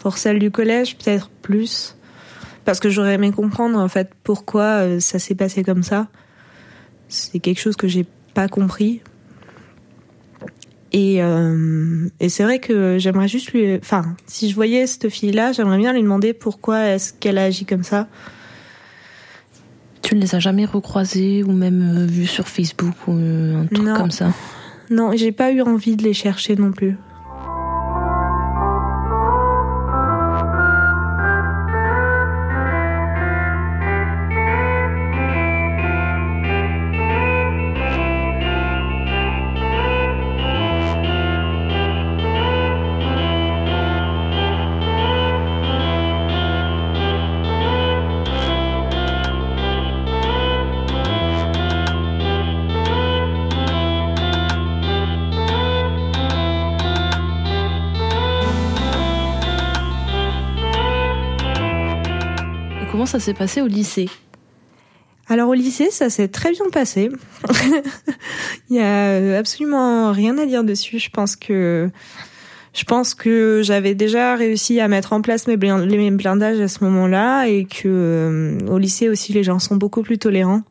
pour 0.00 0.18
celle 0.18 0.38
du 0.38 0.50
collège, 0.50 0.98
peut-être 0.98 1.30
plus 1.30 1.96
parce 2.64 2.80
que 2.80 2.90
j'aurais 2.90 3.14
aimé 3.14 3.32
comprendre 3.32 3.78
en 3.78 3.88
fait 3.88 4.10
pourquoi 4.22 4.82
euh, 4.82 5.00
ça 5.00 5.18
s'est 5.18 5.34
passé 5.34 5.64
comme 5.64 5.82
ça. 5.82 6.08
C'est 7.08 7.38
quelque 7.40 7.60
chose 7.60 7.76
que 7.76 7.88
j'ai 7.88 8.06
pas 8.34 8.48
compris. 8.48 9.02
Et, 10.92 11.22
euh, 11.22 12.08
et 12.20 12.28
c'est 12.28 12.42
vrai 12.42 12.58
que 12.58 12.98
j'aimerais 12.98 13.28
juste 13.28 13.52
lui, 13.52 13.76
enfin, 13.76 14.14
si 14.26 14.50
je 14.50 14.54
voyais 14.54 14.86
cette 14.86 15.08
fille-là, 15.08 15.52
j'aimerais 15.52 15.78
bien 15.78 15.92
lui 15.92 16.02
demander 16.02 16.34
pourquoi 16.34 16.86
est-ce 16.86 17.14
qu'elle 17.14 17.38
a 17.38 17.44
agi 17.44 17.64
comme 17.64 17.82
ça. 17.82 18.08
Tu 20.02 20.14
ne 20.14 20.20
les 20.20 20.34
as 20.34 20.38
jamais 20.38 20.66
recroisés 20.66 21.42
ou 21.44 21.52
même 21.52 22.02
euh, 22.02 22.06
vus 22.06 22.26
sur 22.26 22.46
Facebook 22.46 22.94
ou 23.06 23.12
un 23.12 23.66
truc 23.66 23.86
non. 23.86 23.94
comme 23.94 24.10
ça? 24.10 24.32
Non, 24.90 25.12
j'ai 25.16 25.32
pas 25.32 25.50
eu 25.52 25.62
envie 25.62 25.96
de 25.96 26.02
les 26.02 26.12
chercher 26.12 26.56
non 26.56 26.72
plus. 26.72 26.96
Ça 63.12 63.20
s'est 63.20 63.34
passé 63.34 63.60
au 63.60 63.66
lycée 63.66 64.08
alors 65.28 65.48
au 65.50 65.54
lycée, 65.54 65.90
ça 65.90 66.10
s'est 66.10 66.28
très 66.28 66.50
bien 66.50 66.68
passé. 66.72 67.08
Il 68.68 68.76
y 68.76 68.80
a 68.80 69.38
absolument 69.38 70.10
rien 70.10 70.36
à 70.36 70.44
dire 70.44 70.64
dessus. 70.64 70.98
Je 70.98 71.08
pense 71.10 71.36
que 71.36 71.88
je 72.74 72.84
pense 72.84 73.14
que 73.14 73.60
j'avais 73.62 73.94
déjà 73.94 74.34
réussi 74.34 74.80
à 74.80 74.88
mettre 74.88 75.12
en 75.12 75.22
place 75.22 75.46
mes, 75.46 75.56
blindages 75.56 76.60
à 76.60 76.68
ce 76.68 76.82
moment-là 76.84 77.46
et 77.46 77.64
que 77.64 77.86
euh, 77.86 78.58
au 78.68 78.78
lycée 78.78 79.08
aussi 79.08 79.32
les 79.32 79.44
gens 79.44 79.58
sont 79.58 79.76
beaucoup 79.76 80.02
plus 80.02 80.18
tolérants. 80.18 80.62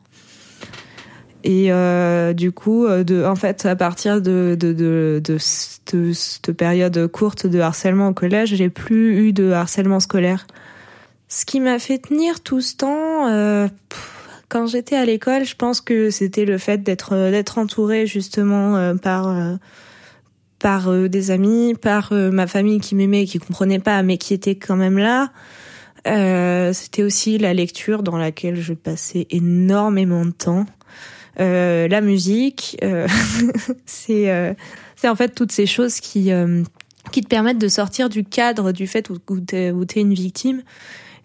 Et 1.44 1.72
euh, 1.72 2.34
du 2.34 2.52
coup, 2.52 2.86
euh, 2.86 3.02
de, 3.02 3.24
en 3.24 3.34
fait, 3.34 3.66
à 3.66 3.74
partir 3.74 4.20
de, 4.20 4.56
de, 4.56 4.72
de, 4.72 5.20
de, 5.24 5.38
cette 6.12 6.52
période 6.52 7.08
courte 7.08 7.46
de 7.46 7.58
harcèlement 7.58 8.08
au 8.08 8.14
collège, 8.14 8.54
j'ai 8.54 8.68
plus 8.68 9.26
eu 9.26 9.32
de 9.32 9.50
harcèlement 9.50 9.98
scolaire. 9.98 10.46
Ce 11.34 11.46
qui 11.46 11.60
m'a 11.60 11.78
fait 11.78 11.98
tenir 11.98 12.42
tout 12.42 12.60
ce 12.60 12.76
temps, 12.76 13.26
euh, 13.28 13.66
quand 14.50 14.66
j'étais 14.66 14.96
à 14.96 15.06
l'école, 15.06 15.44
je 15.46 15.56
pense 15.56 15.80
que 15.80 16.10
c'était 16.10 16.44
le 16.44 16.58
fait 16.58 16.82
d'être 16.82 17.14
d'être 17.30 17.56
entourée 17.56 18.06
justement 18.06 18.96
par 18.98 19.58
par 20.62 20.88
euh, 20.88 21.08
des 21.08 21.30
amis, 21.30 21.74
par 21.74 22.12
euh, 22.12 22.30
ma 22.30 22.46
famille 22.46 22.80
qui 22.80 22.94
m'aimait 22.94 23.26
qui 23.26 23.38
comprenait 23.38 23.80
pas, 23.80 24.02
mais 24.02 24.16
qui 24.16 24.32
était 24.32 24.54
quand 24.54 24.76
même 24.76 24.96
là. 24.96 25.30
Euh, 26.06 26.72
c'était 26.72 27.02
aussi 27.02 27.36
la 27.36 27.52
lecture 27.52 28.02
dans 28.02 28.16
laquelle 28.16 28.60
je 28.60 28.72
passais 28.72 29.26
énormément 29.30 30.24
de 30.24 30.30
temps. 30.30 30.64
la 31.38 32.00
musique, 32.00 32.76
c'est 33.86 34.56
c'est 34.96 35.08
en 35.08 35.16
fait 35.16 35.34
toutes 35.34 35.52
ces 35.52 35.66
choses 35.66 36.00
qui 36.00 36.30
qui 37.10 37.20
te 37.20 37.28
permettent 37.28 37.58
de 37.58 37.68
sortir 37.68 38.08
du 38.08 38.24
cadre 38.24 38.72
du 38.72 38.86
fait 38.86 39.10
où, 39.10 39.18
où 39.28 39.40
t'es 39.40 39.68
es 39.68 40.00
une 40.00 40.14
victime. 40.14 40.62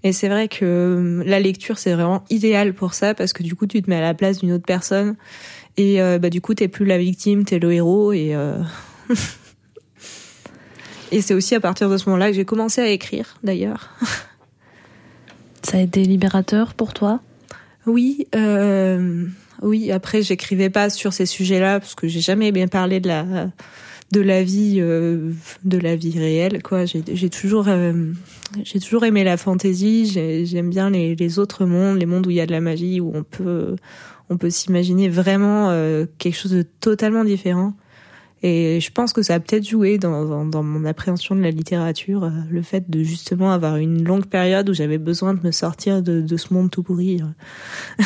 Et 0.04 0.14
c'est 0.14 0.30
vrai 0.30 0.48
que 0.48 1.24
la 1.26 1.40
lecture 1.40 1.78
c'est 1.78 1.94
vraiment 1.94 2.24
idéal 2.30 2.74
pour 2.74 2.94
ça 2.94 3.14
parce 3.14 3.34
que 3.34 3.44
du 3.44 3.56
coup 3.56 3.68
tu 3.68 3.82
te 3.82 3.90
mets 3.90 3.98
à 3.98 4.02
la 4.02 4.14
place 4.14 4.40
d'une 4.40 4.52
autre 4.52 4.66
personne 4.66 5.16
et 5.76 6.00
bah 6.20 6.30
du 6.30 6.40
coup 6.40 6.54
t'es 6.54 6.68
plus 6.68 6.86
la 6.86 6.98
victime, 6.98 7.46
t'es 7.46 7.60
le 7.60 7.74
héros 7.74 8.14
et 8.14 8.36
Et 11.12 11.22
c'est 11.22 11.34
aussi 11.34 11.56
à 11.56 11.60
partir 11.60 11.90
de 11.90 11.98
ce 11.98 12.10
moment-là 12.10 12.28
que 12.30 12.36
j'ai 12.36 12.46
commencé 12.46 12.82
à 12.82 12.90
écrire, 12.90 13.38
d'ailleurs. 13.44 13.92
Ça 15.64 15.78
a 15.78 15.82
été 15.82 16.04
libérateur 16.04 16.74
pour 16.74 16.94
toi? 16.94 17.22
Oui, 17.86 18.28
euh, 18.36 19.26
oui. 19.62 19.92
Après, 19.92 20.22
j'écrivais 20.22 20.70
pas 20.70 20.90
sur 20.90 21.14
ces 21.14 21.26
sujets-là 21.26 21.80
parce 21.80 21.96
que 21.96 22.08
j'ai 22.08 22.20
jamais 22.20 22.52
bien 22.52 22.68
parlé 22.68 23.00
de 23.00 23.08
la 23.08 23.26
de 24.12 24.22
la 24.22 24.44
vie 24.44 24.78
euh, 24.80 25.32
de 25.64 25.78
la 25.78 25.96
vie 25.96 26.18
réelle. 26.18 26.64
Quoi, 26.64 26.86
j'ai 26.86 27.30
toujours 27.30 27.68
euh, 27.68 28.12
j'ai 28.64 28.80
toujours 28.80 29.04
aimé 29.06 29.24
la 29.24 29.38
fantaisie. 29.38 30.08
J'aime 30.46 30.70
bien 30.70 30.90
les, 30.90 31.16
les 31.16 31.40
autres 31.40 31.66
mondes, 31.66 31.98
les 32.00 32.06
mondes 32.06 32.26
où 32.28 32.30
il 32.30 32.38
y 32.38 32.42
a 32.42 32.46
de 32.46 32.52
la 32.52 32.62
magie, 32.62 33.02
où 33.02 33.12
on 33.14 33.24
peut 33.24 33.76
on 34.30 34.38
peut 34.38 34.50
s'imaginer 34.50 35.10
vraiment 35.10 35.70
euh, 35.70 36.06
quelque 36.18 36.36
chose 36.36 36.52
de 36.52 36.64
totalement 36.64 37.24
différent. 37.24 37.74
Et 38.44 38.80
je 38.80 38.92
pense 38.92 39.14
que 39.14 39.24
ça 39.24 39.36
a 39.36 39.40
peut-être 39.40 39.68
joué 39.68 39.98
dans, 39.98 40.46
dans, 40.46 40.62
mon 40.62 40.86
appréhension 40.86 41.36
de 41.36 41.42
la 41.42 41.50
littérature, 41.50 42.26
euh, 42.26 42.30
le 42.52 42.62
fait 42.62 42.88
de 42.90 43.02
justement 43.02 43.52
avoir 43.52 43.78
une 43.78 44.04
longue 44.04 44.28
période 44.28 44.70
où 44.70 44.74
j'avais 44.74 45.00
besoin 45.00 45.34
de 45.34 45.40
me 45.44 45.52
sortir 45.52 46.04
de, 46.04 46.22
de 46.22 46.38
ce 46.38 46.54
monde 46.54 46.70
tout 46.70 46.84
pourri. 46.84 47.20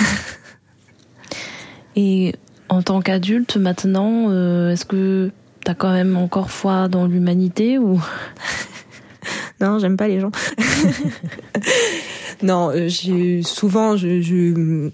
Et 1.97 2.33
en 2.69 2.81
tant 2.81 3.01
qu'adulte, 3.01 3.57
maintenant, 3.57 4.29
euh, 4.29 4.71
est-ce 4.71 4.85
que 4.85 5.31
t'as 5.63 5.75
quand 5.75 5.91
même 5.91 6.17
encore 6.17 6.51
foi 6.51 6.87
dans 6.87 7.07
l'humanité 7.07 7.77
ou 7.77 7.99
Non, 9.61 9.77
j'aime 9.77 9.95
pas 9.95 10.07
les 10.07 10.19
gens. 10.19 10.31
non, 12.41 12.71
euh, 12.71 12.87
j'ai 12.87 13.43
souvent 13.43 13.95
je, 13.95 14.21
je 14.21 14.89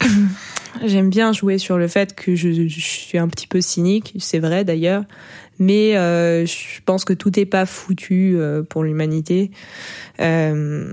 J'aime 0.84 1.10
bien 1.10 1.32
jouer 1.32 1.58
sur 1.58 1.78
le 1.78 1.88
fait 1.88 2.14
que 2.14 2.34
je, 2.34 2.68
je 2.68 2.80
suis 2.80 3.18
un 3.18 3.28
petit 3.28 3.46
peu 3.46 3.60
cynique, 3.60 4.14
c'est 4.18 4.38
vrai 4.38 4.64
d'ailleurs, 4.64 5.04
mais 5.58 5.96
euh, 5.96 6.46
je 6.46 6.80
pense 6.84 7.04
que 7.04 7.12
tout 7.12 7.32
n'est 7.36 7.46
pas 7.46 7.66
foutu 7.66 8.34
euh, 8.36 8.62
pour 8.62 8.84
l'humanité. 8.84 9.50
Euh, 10.20 10.92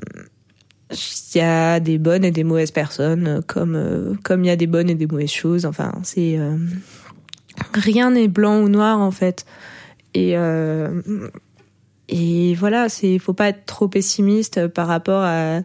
il 0.91 1.38
y 1.38 1.41
a 1.41 1.80
des 1.80 1.98
bonnes 1.98 2.24
et 2.24 2.32
des 2.32 2.44
mauvaises 2.44 2.72
personnes, 2.72 3.41
comme 3.48 4.18
comme 4.24 4.44
il 4.44 4.48
y 4.48 4.52
a 4.52 4.56
des 4.56 4.68
bonnes 4.68 4.89
et 4.89 4.96
des 4.96 5.08
mauvaises 5.08 5.32
choses. 5.32 5.65
Enfin, 5.65 5.91
c'est 6.04 6.39
rien 7.74 8.12
n'est 8.12 8.28
blanc 8.28 8.62
ou 8.62 8.70
noir 8.70 9.00
en 9.00 9.12
fait. 9.12 9.46
Et 10.13 10.36
et 12.08 12.54
voilà, 12.56 12.88
c'est 12.89 13.18
faut 13.18 13.34
pas 13.34 13.50
être 13.50 13.65
trop 13.65 13.88
pessimiste 13.88 14.68
par 14.68 14.88
rapport 14.88 15.24
à 15.24 15.62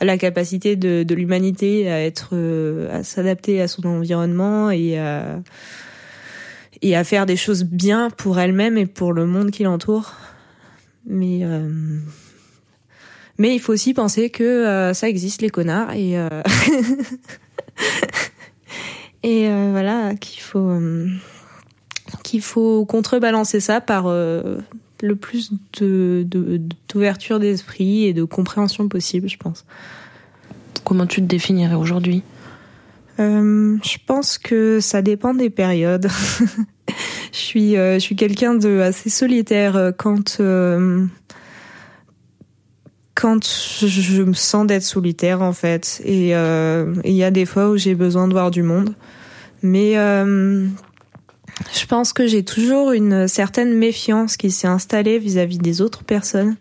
la 0.00 0.18
capacité 0.18 0.76
de, 0.76 1.02
de 1.02 1.14
l'humanité 1.14 1.90
à 1.90 2.00
être, 2.00 2.30
euh, 2.32 2.88
à 2.98 3.02
s'adapter 3.02 3.60
à 3.60 3.68
son 3.68 3.86
environnement 3.86 4.70
et 4.70 4.98
à, 4.98 5.40
et 6.80 6.96
à 6.96 7.04
faire 7.04 7.26
des 7.26 7.36
choses 7.36 7.64
bien 7.64 8.10
pour 8.10 8.38
elle-même 8.38 8.78
et 8.78 8.86
pour 8.86 9.12
le 9.12 9.26
monde 9.26 9.50
qui 9.50 9.64
l'entoure. 9.64 10.14
Mais 11.06 11.40
euh, 11.42 11.68
mais 13.36 13.54
il 13.54 13.58
faut 13.58 13.72
aussi 13.72 13.92
penser 13.92 14.30
que 14.30 14.42
euh, 14.44 14.94
ça 14.94 15.08
existe 15.08 15.42
les 15.42 15.50
connards 15.50 15.92
et 15.92 16.16
et 19.24 19.48
voilà 19.70 20.14
qu'il 20.14 20.42
faut 20.42 20.78
qu'il 22.22 22.42
faut 22.42 22.84
contrebalancer 22.84 23.58
ça 23.58 23.80
par 23.80 24.06
le 25.04 25.16
plus 25.16 25.52
de, 25.80 26.26
d'ouverture 26.88 27.38
d'esprit 27.40 28.04
et 28.04 28.12
de 28.12 28.24
compréhension 28.24 28.88
possible, 28.88 29.28
je 29.28 29.36
pense. 29.36 29.64
Comment 30.84 31.06
tu 31.06 31.20
te 31.20 31.26
définirais 31.26 31.74
aujourd'hui? 31.74 32.22
Euh, 33.20 33.76
Je 33.82 33.98
pense 34.06 34.38
que 34.38 34.80
ça 34.80 35.02
dépend 35.02 35.34
des 35.34 35.50
périodes. 35.50 36.08
je 37.32 37.38
suis, 37.38 37.76
euh, 37.76 37.94
je 37.94 37.98
suis 38.00 38.16
quelqu'un 38.16 38.54
de 38.54 38.80
assez 38.80 39.10
solitaire 39.10 39.76
euh, 39.76 39.92
quand 39.96 40.40
quand 43.14 43.46
je 43.46 44.22
me 44.22 44.34
sens 44.34 44.66
d'être 44.66 44.82
solitaire 44.82 45.40
en 45.40 45.52
fait. 45.52 46.02
Et 46.04 46.30
il 46.30 47.14
y 47.14 47.24
a 47.24 47.30
des 47.30 47.46
fois 47.46 47.70
où 47.70 47.76
j'ai 47.76 47.94
besoin 47.94 48.26
de 48.26 48.32
voir 48.32 48.50
du 48.50 48.62
monde, 48.62 48.94
mais 49.64 49.96
je 51.72 51.86
pense 51.86 52.12
que 52.12 52.26
j'ai 52.26 52.44
toujours 52.44 52.92
une 52.92 53.28
certaine 53.28 53.74
méfiance 53.74 54.36
qui 54.36 54.50
s'est 54.50 54.68
installée 54.68 55.18
vis-à-vis 55.18 55.58
des 55.58 55.80
autres 55.80 56.04
personnes 56.04 56.56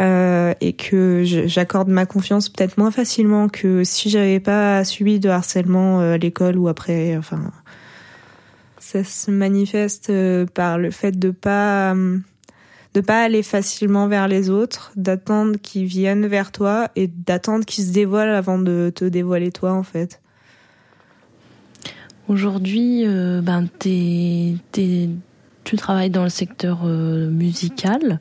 euh, 0.00 0.54
et 0.60 0.72
que 0.72 1.22
j'accorde 1.24 1.88
ma 1.88 2.06
confiance 2.06 2.48
peut-être 2.48 2.78
moins 2.78 2.90
facilement 2.90 3.48
que 3.48 3.84
si 3.84 4.08
j'avais 4.08 4.40
pas 4.40 4.84
subi 4.84 5.20
de 5.20 5.28
harcèlement 5.28 6.00
euh, 6.00 6.14
à 6.14 6.18
l'école 6.18 6.56
ou 6.56 6.68
après. 6.68 7.16
Enfin, 7.16 7.52
ça 8.78 9.04
se 9.04 9.30
manifeste 9.30 10.10
euh, 10.10 10.46
par 10.46 10.78
le 10.78 10.90
fait 10.90 11.18
de 11.18 11.30
pas 11.30 11.94
de 12.92 13.00
pas 13.00 13.22
aller 13.22 13.44
facilement 13.44 14.08
vers 14.08 14.26
les 14.26 14.50
autres, 14.50 14.90
d'attendre 14.96 15.56
qu'ils 15.62 15.84
viennent 15.84 16.26
vers 16.26 16.50
toi 16.50 16.88
et 16.96 17.06
d'attendre 17.06 17.64
qu'ils 17.64 17.84
se 17.84 17.92
dévoilent 17.92 18.34
avant 18.34 18.58
de 18.58 18.90
te 18.92 19.04
dévoiler 19.04 19.52
toi 19.52 19.72
en 19.72 19.84
fait. 19.84 20.19
Aujourd'hui, 22.30 23.02
euh, 23.06 23.40
ben, 23.42 23.66
tu 23.82 25.76
travailles 25.76 26.10
dans 26.10 26.22
le 26.22 26.28
secteur 26.28 26.82
euh, 26.84 27.28
musical, 27.28 28.20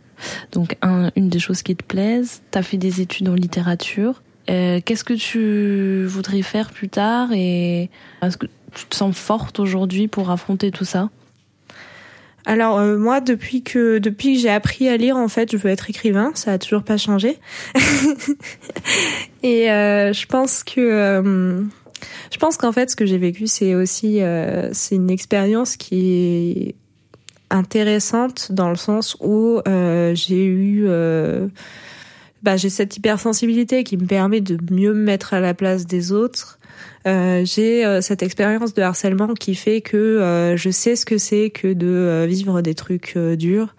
donc 0.52 0.78
une 1.16 1.30
des 1.30 1.38
choses 1.38 1.62
qui 1.62 1.76
te 1.76 1.84
plaisent. 1.84 2.42
Tu 2.52 2.58
as 2.58 2.64
fait 2.64 2.78
des 2.78 3.02
études 3.02 3.30
en 3.30 3.36
littérature. 3.36 4.24
Euh, 4.50 4.82
qu'est-ce 4.84 5.04
que 5.04 5.14
tu 5.14 6.08
voudrais 6.08 6.42
faire 6.42 6.72
plus 6.72 6.90
tard 6.90 7.30
et 7.34 7.92
est-ce 8.24 8.38
que 8.38 8.48
tu 8.74 8.86
te 8.88 8.96
sens 8.96 9.16
forte 9.16 9.60
aujourd'hui 9.60 10.08
pour 10.08 10.32
affronter 10.32 10.72
tout 10.72 10.86
ça? 10.86 11.12
Alors 12.48 12.82
moi 12.82 13.22
depuis 13.22 13.62
que 13.62 14.00
depuis 14.00 14.34
que 14.34 14.42
j'ai 14.42 14.50
appris 14.50 14.90
à 14.90 14.98
lire 14.98 15.18
en 15.18 15.28
fait 15.28 15.52
je 15.52 15.58
veux 15.58 15.70
être 15.70 15.88
écrivain 15.92 16.32
ça 16.34 16.54
a 16.54 16.58
toujours 16.58 16.82
pas 16.82 16.98
changé 16.98 17.38
et 19.44 19.66
je 19.68 20.26
pense 20.26 20.64
que 20.64 21.62
je 22.32 22.38
pense 22.38 22.58
qu'en 22.58 22.72
fait, 22.72 22.90
ce 22.90 22.96
que 22.96 23.06
j'ai 23.06 23.18
vécu, 23.18 23.48
c'est 23.48 23.76
aussi 23.76 24.22
euh, 24.22 24.70
c'est 24.74 24.96
une 24.96 25.10
expérience 25.10 25.78
qui 25.78 26.14
est 26.14 26.76
intéressante 27.50 28.52
dans 28.52 28.70
le 28.70 28.76
sens 28.76 29.18
où 29.22 29.62
euh, 29.68 30.14
j'ai 30.14 30.46
eu 30.46 30.86
euh, 30.88 31.48
bah, 32.44 32.58
j'ai 32.58 32.70
cette 32.70 32.96
hypersensibilité 32.96 33.84
qui 33.84 33.98
me 33.98 34.06
permet 34.06 34.42
de 34.42 34.58
mieux 34.72 34.94
me 34.94 35.04
mettre 35.04 35.34
à 35.34 35.40
la 35.40 35.54
place 35.54 35.86
des 35.86 36.12
autres. 36.12 36.60
Euh, 37.08 37.44
j'ai 37.46 37.86
euh, 37.86 38.02
cette 38.02 38.24
expérience 38.24 38.74
de 38.74 38.82
harcèlement 38.82 39.34
qui 39.34 39.56
fait 39.56 39.82
que 39.82 39.98
euh, 39.98 40.58
je 40.58 40.70
sais 40.70 40.96
ce 40.96 41.06
que 41.06 41.18
c'est 41.18 41.50
que 41.50 41.74
de 41.74 42.26
vivre 42.28 42.62
des 42.62 42.76
trucs 42.76 43.18
durs. 43.18 43.76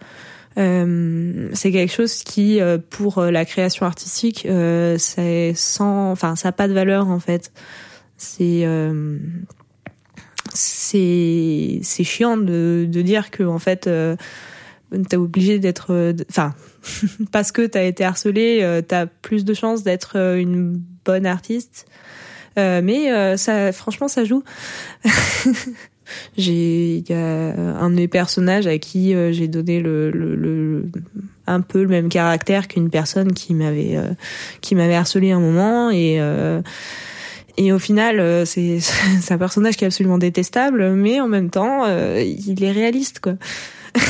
c'est 0.55 1.71
quelque 1.71 1.91
chose 1.91 2.23
qui, 2.23 2.59
pour 2.89 3.21
la 3.21 3.45
création 3.45 3.85
artistique, 3.85 4.47
c'est 4.97 5.53
sans, 5.55 6.11
enfin, 6.11 6.35
ça 6.35 6.49
n'a 6.49 6.51
pas 6.51 6.67
de 6.67 6.73
valeur 6.73 7.09
en 7.09 7.19
fait 7.19 7.51
c'est 8.21 8.65
euh, 8.65 9.17
c'est 10.53 11.79
c'est 11.81 12.03
chiant 12.03 12.37
de, 12.37 12.85
de 12.87 13.01
dire 13.01 13.31
que 13.31 13.41
en 13.41 13.57
fait 13.57 13.87
euh, 13.87 14.15
t'es 15.09 15.17
obligé 15.17 15.57
d'être, 15.57 16.13
enfin, 16.29 16.53
parce 17.31 17.51
que 17.51 17.65
t'as 17.65 17.83
été 17.83 18.03
harcelé, 18.03 18.81
t'as 18.87 19.07
plus 19.07 19.43
de 19.43 19.53
chances 19.53 19.83
d'être 19.83 20.17
une 20.17 20.81
bonne 21.05 21.25
artiste. 21.25 21.87
mais 22.57 23.37
ça, 23.37 23.71
franchement, 23.71 24.09
ça 24.09 24.25
joue. 24.25 24.43
j'ai 26.37 26.97
il 26.97 27.09
y 27.09 27.13
a 27.13 27.55
un 27.55 27.89
de 27.89 27.95
mes 27.95 28.09
personnages 28.09 28.67
à 28.67 28.77
qui 28.79 29.13
j'ai 29.31 29.47
donné 29.47 29.79
le, 29.79 30.11
le, 30.11 30.35
le, 30.35 30.89
un 31.47 31.61
peu 31.61 31.83
le 31.83 31.87
même 31.87 32.09
caractère 32.09 32.67
qu'une 32.67 32.89
personne 32.89 33.31
qui 33.31 33.53
m'avait 33.53 33.97
qui 34.59 34.75
m'avait 34.75 34.95
harcelé 34.95 35.31
un 35.31 35.39
moment 35.39 35.89
et 35.89 36.19
et 37.57 37.71
au 37.71 37.79
final, 37.79 38.19
euh, 38.19 38.45
c'est 38.45 38.81
un 39.29 39.37
personnage 39.37 39.77
qui 39.77 39.83
est 39.83 39.87
absolument 39.87 40.17
détestable, 40.17 40.91
mais 40.91 41.19
en 41.19 41.27
même 41.27 41.49
temps, 41.49 41.83
euh, 41.85 42.21
il 42.21 42.63
est 42.63 42.71
réaliste, 42.71 43.19
quoi. 43.19 43.33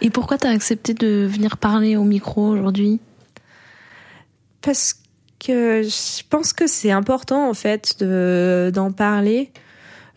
Et 0.00 0.10
pourquoi 0.10 0.38
t'as 0.38 0.50
accepté 0.50 0.94
de 0.94 1.26
venir 1.28 1.56
parler 1.56 1.96
au 1.96 2.04
micro 2.04 2.46
aujourd'hui? 2.46 3.00
Parce 4.62 4.94
que 5.44 5.82
je 5.82 6.22
pense 6.28 6.52
que 6.52 6.66
c'est 6.66 6.90
important, 6.90 7.48
en 7.48 7.54
fait, 7.54 7.96
de 8.00 8.70
d'en 8.72 8.92
parler, 8.92 9.50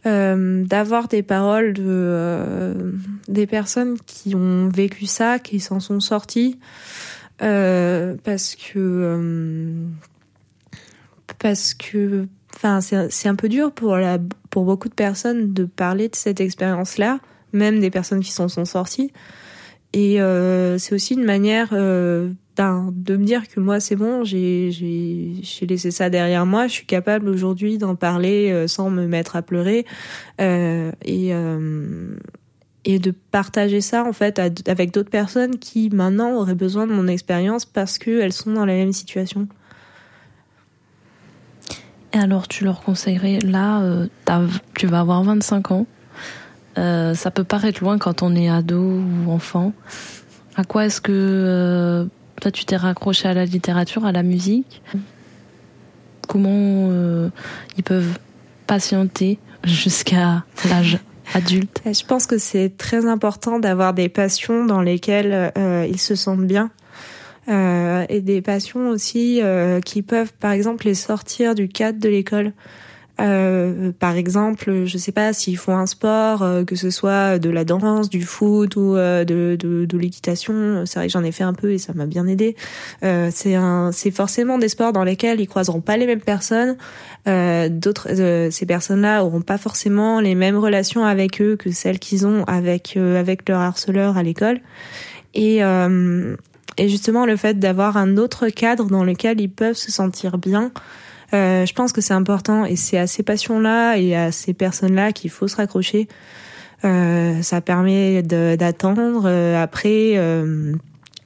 euh, 0.06 0.64
d'avoir 0.66 1.08
des 1.08 1.24
paroles 1.24 1.74
de 1.74 1.84
euh, 1.86 2.92
des 3.28 3.48
personnes 3.48 3.98
qui 4.06 4.36
ont 4.36 4.70
vécu 4.70 5.06
ça, 5.06 5.40
qui 5.40 5.60
s'en 5.60 5.80
sont 5.80 6.00
sorties, 6.00 6.60
euh, 7.42 8.16
parce 8.24 8.56
que 8.56 9.74
parce 11.42 11.74
que 11.74 12.28
enfin 12.56 12.80
c'est 12.82 13.28
un 13.28 13.36
peu 13.36 13.50
dur 13.50 13.72
pour 13.72 13.98
la 13.98 14.20
pour 14.50 14.66
beaucoup 14.66 14.90
de 14.90 14.94
personnes 14.94 15.54
de 15.54 15.66
parler 15.66 16.08
de 16.08 16.16
cette 16.16 16.40
expérience 16.40 16.98
là 16.98 17.20
même 17.52 17.80
des 17.80 17.90
personnes 17.90 18.22
qui 18.22 18.32
s'en 18.32 18.48
sont 18.48 18.66
sorties 18.66 19.12
et 19.94 20.22
euh, 20.22 20.78
c'est 20.78 20.96
aussi 20.96 21.16
une 21.16 21.26
manière 21.26 21.72
ben, 21.72 22.90
de 22.94 23.18
me 23.18 23.26
dire 23.26 23.48
que 23.50 23.60
moi 23.60 23.80
c'est 23.80 23.96
bon 23.96 24.24
j'ai 24.24 24.70
j'ai 24.72 25.66
laissé 25.66 25.90
ça 25.92 26.10
derrière 26.10 26.46
moi 26.46 26.68
je 26.68 26.74
suis 26.74 26.86
capable 26.86 27.28
aujourd'hui 27.28 27.78
d'en 27.78 27.96
parler 27.96 28.52
euh, 28.52 28.68
sans 28.68 28.90
me 28.90 29.08
mettre 29.08 29.36
à 29.36 29.42
pleurer 29.42 29.86
et 30.40 31.34
et 32.84 33.00
de 33.00 33.12
partager 33.12 33.82
ça 33.82 34.04
en 34.04 34.14
fait 34.14 34.40
avec 34.68 34.92
d'autres 34.92 35.10
personnes 35.10 35.58
qui 35.58 35.90
maintenant 35.90 36.36
auraient 36.36 36.56
besoin 36.56 36.88
de 36.88 36.94
mon 36.94 37.08
expérience 37.08 37.66
parce 37.66 37.98
qu'elles 37.98 38.34
sont 38.34 38.54
dans 38.54 38.66
la 38.66 38.74
même 38.74 38.94
situation. 38.94 39.48
Et 42.14 42.18
alors, 42.18 42.48
tu 42.48 42.66
leur 42.66 42.82
conseillerais, 42.82 43.40
là, 43.40 43.82
euh, 43.82 44.08
tu 44.76 44.88
vas 44.88 45.00
avoir 45.00 45.24
25 45.24 45.72
ans. 45.72 45.86
Euh, 46.78 47.14
ça 47.14 47.32
peut 47.32 47.44
paraître 47.44 47.82
loin 47.82 47.98
quand 47.98 48.22
on 48.22 48.36
est 48.36 48.50
ado 48.50 48.82
ou 48.82 49.32
enfant. 49.32 49.74
À 50.56 50.64
quoi 50.64 50.86
est-ce 50.86 51.00
que 51.00 51.12
euh, 51.14 52.06
toi, 52.42 52.52
tu 52.52 52.66
t'es 52.66 52.76
raccroché 52.76 53.28
à 53.28 53.34
la 53.34 53.46
littérature, 53.46 54.06
à 54.06 54.12
la 54.12 54.24
musique? 54.24 54.82
Comment 56.28 56.90
ils 57.78 57.84
peuvent 57.84 58.18
patienter 58.68 59.38
jusqu'à 59.64 60.44
l'âge 60.70 61.00
adulte? 61.34 61.82
Je 61.86 62.06
pense 62.06 62.26
que 62.26 62.38
c'est 62.38 62.78
très 62.78 63.06
important 63.06 63.60
d'avoir 63.60 63.94
des 63.94 64.08
passions 64.08 64.66
dans 64.66 64.82
lesquelles 64.82 65.52
ils 65.90 66.00
se 66.00 66.16
sentent 66.16 66.48
bien 66.48 66.72
euh, 67.50 68.06
et 68.10 68.22
des 68.22 68.42
passions 68.42 68.90
aussi 68.90 69.40
euh, 69.42 69.80
qui 69.80 70.02
peuvent 70.02 70.34
par 70.34 70.52
exemple 70.52 70.86
les 70.86 70.94
sortir 70.94 71.56
du 71.56 71.68
cadre 71.68 72.00
de 72.00 72.10
l'école. 72.10 72.54
Euh, 73.22 73.92
par 74.00 74.16
exemple, 74.16 74.86
je 74.86 74.98
sais 74.98 75.12
pas 75.12 75.34
s'ils 75.34 75.58
font 75.58 75.78
un 75.78 75.86
sport, 75.86 76.42
euh, 76.42 76.64
que 76.64 76.76
ce 76.76 76.90
soit 76.90 77.40
de 77.40 77.50
la 77.50 77.66
danse, 77.66 78.10
du 78.10 78.24
foot 78.24 78.76
ou 78.76 78.96
euh, 78.96 79.24
de, 79.24 79.56
de, 79.60 79.86
de 79.86 79.98
l'équitation. 79.98 80.86
C'est 80.86 81.00
vrai 81.00 81.08
que 81.08 81.14
j'en 81.14 81.24
ai 81.24 81.32
fait 81.32 81.44
un 81.44 81.54
peu 81.54 81.72
et 81.72 81.78
ça 81.78 81.94
m'a 81.94 82.06
bien 82.06 82.26
aidé. 82.26 82.56
c'est 83.02 83.58
c'est 83.92 84.12
forcément 84.12 84.58
des 84.58 84.70
sports 84.70 84.94
dans 84.94 85.04
lesquels 85.04 85.40
ils 85.40 85.48
croiseront 85.48 85.82
pas 85.82 85.98
les 85.98 86.06
mêmes 86.06 86.22
personnes. 86.22 86.78
D'autres, 87.26 88.50
ces 88.50 88.66
personnes-là 88.66 89.24
auront 89.24 89.42
pas 89.42 89.58
forcément 89.58 90.20
les 90.20 90.36
mêmes 90.36 90.58
relations 90.58 91.04
avec 91.06 91.42
eux 91.42 91.56
que 91.56 91.72
celles 91.72 92.00
qu'ils 92.00 92.26
ont 92.26 92.44
avec 92.46 92.98
avec 92.98 93.48
leur 93.48 93.60
harceleur 93.60 94.18
à 94.18 94.24
l'école. 94.24 94.60
Et 95.34 95.62
et 96.78 96.90
justement, 96.90 97.26
le 97.26 97.36
fait 97.36 97.60
d'avoir 97.60 97.98
un 97.98 98.18
autre 98.18 98.50
cadre 98.50 98.86
dans 98.86 99.04
lequel 99.04 99.42
ils 99.42 99.52
peuvent 99.52 99.76
se 99.76 99.92
sentir 99.92 100.38
bien, 100.38 100.72
euh, 101.34 101.66
je 101.66 101.74
pense 101.74 101.92
que 101.92 102.02
c'est 102.02 102.14
important. 102.14 102.66
Et 102.66 102.76
c'est 102.76 102.98
à 102.98 103.08
ces 103.08 103.24
passions-là 103.24 103.98
et 103.98 104.16
à 104.16 104.32
ces 104.32 104.54
personnes-là 104.54 105.12
qu'il 105.12 105.30
faut 105.30 105.48
se 105.48 105.56
raccrocher. 105.56 106.08
Euh, 106.84 107.42
ça 107.42 107.62
permet 107.62 108.24
d'attendre. 108.24 109.24
Euh, 109.26 109.62
après, 109.62 110.14
euh, 110.18 110.74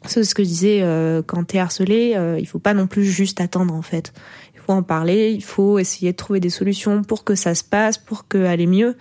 c'est 0.06 0.24
ce 0.24 0.36
que 0.36 0.43
je 0.43 0.50
disais, 0.50 0.80
euh, 0.82 1.22
quand 1.26 1.46
t'es 1.46 1.60
harcelé, 1.60 2.14
euh, 2.16 2.38
il 2.39 2.48
faut 2.48 2.60
pas 2.60 2.74
non 2.74 2.88
plus 2.88 3.06
juste 3.06 3.39
attendre 3.39 3.74
en 3.74 3.82
fait. 3.82 4.14
Il 4.54 4.60
faut 4.60 4.74
en 4.74 4.84
parler, 4.84 5.32
il 5.32 5.43
faut 5.43 5.80
essayer 5.80 6.12
de 6.12 6.18
trouver 6.18 6.39
des 6.39 6.50
solutions 6.50 7.04
pour 7.04 7.24
que 7.24 7.36
ça 7.36 7.56
se 7.56 7.64
passe, 7.64 7.98
pour 7.98 8.28
que 8.28 8.43
aller 8.46 8.68
mieux. 8.68 8.98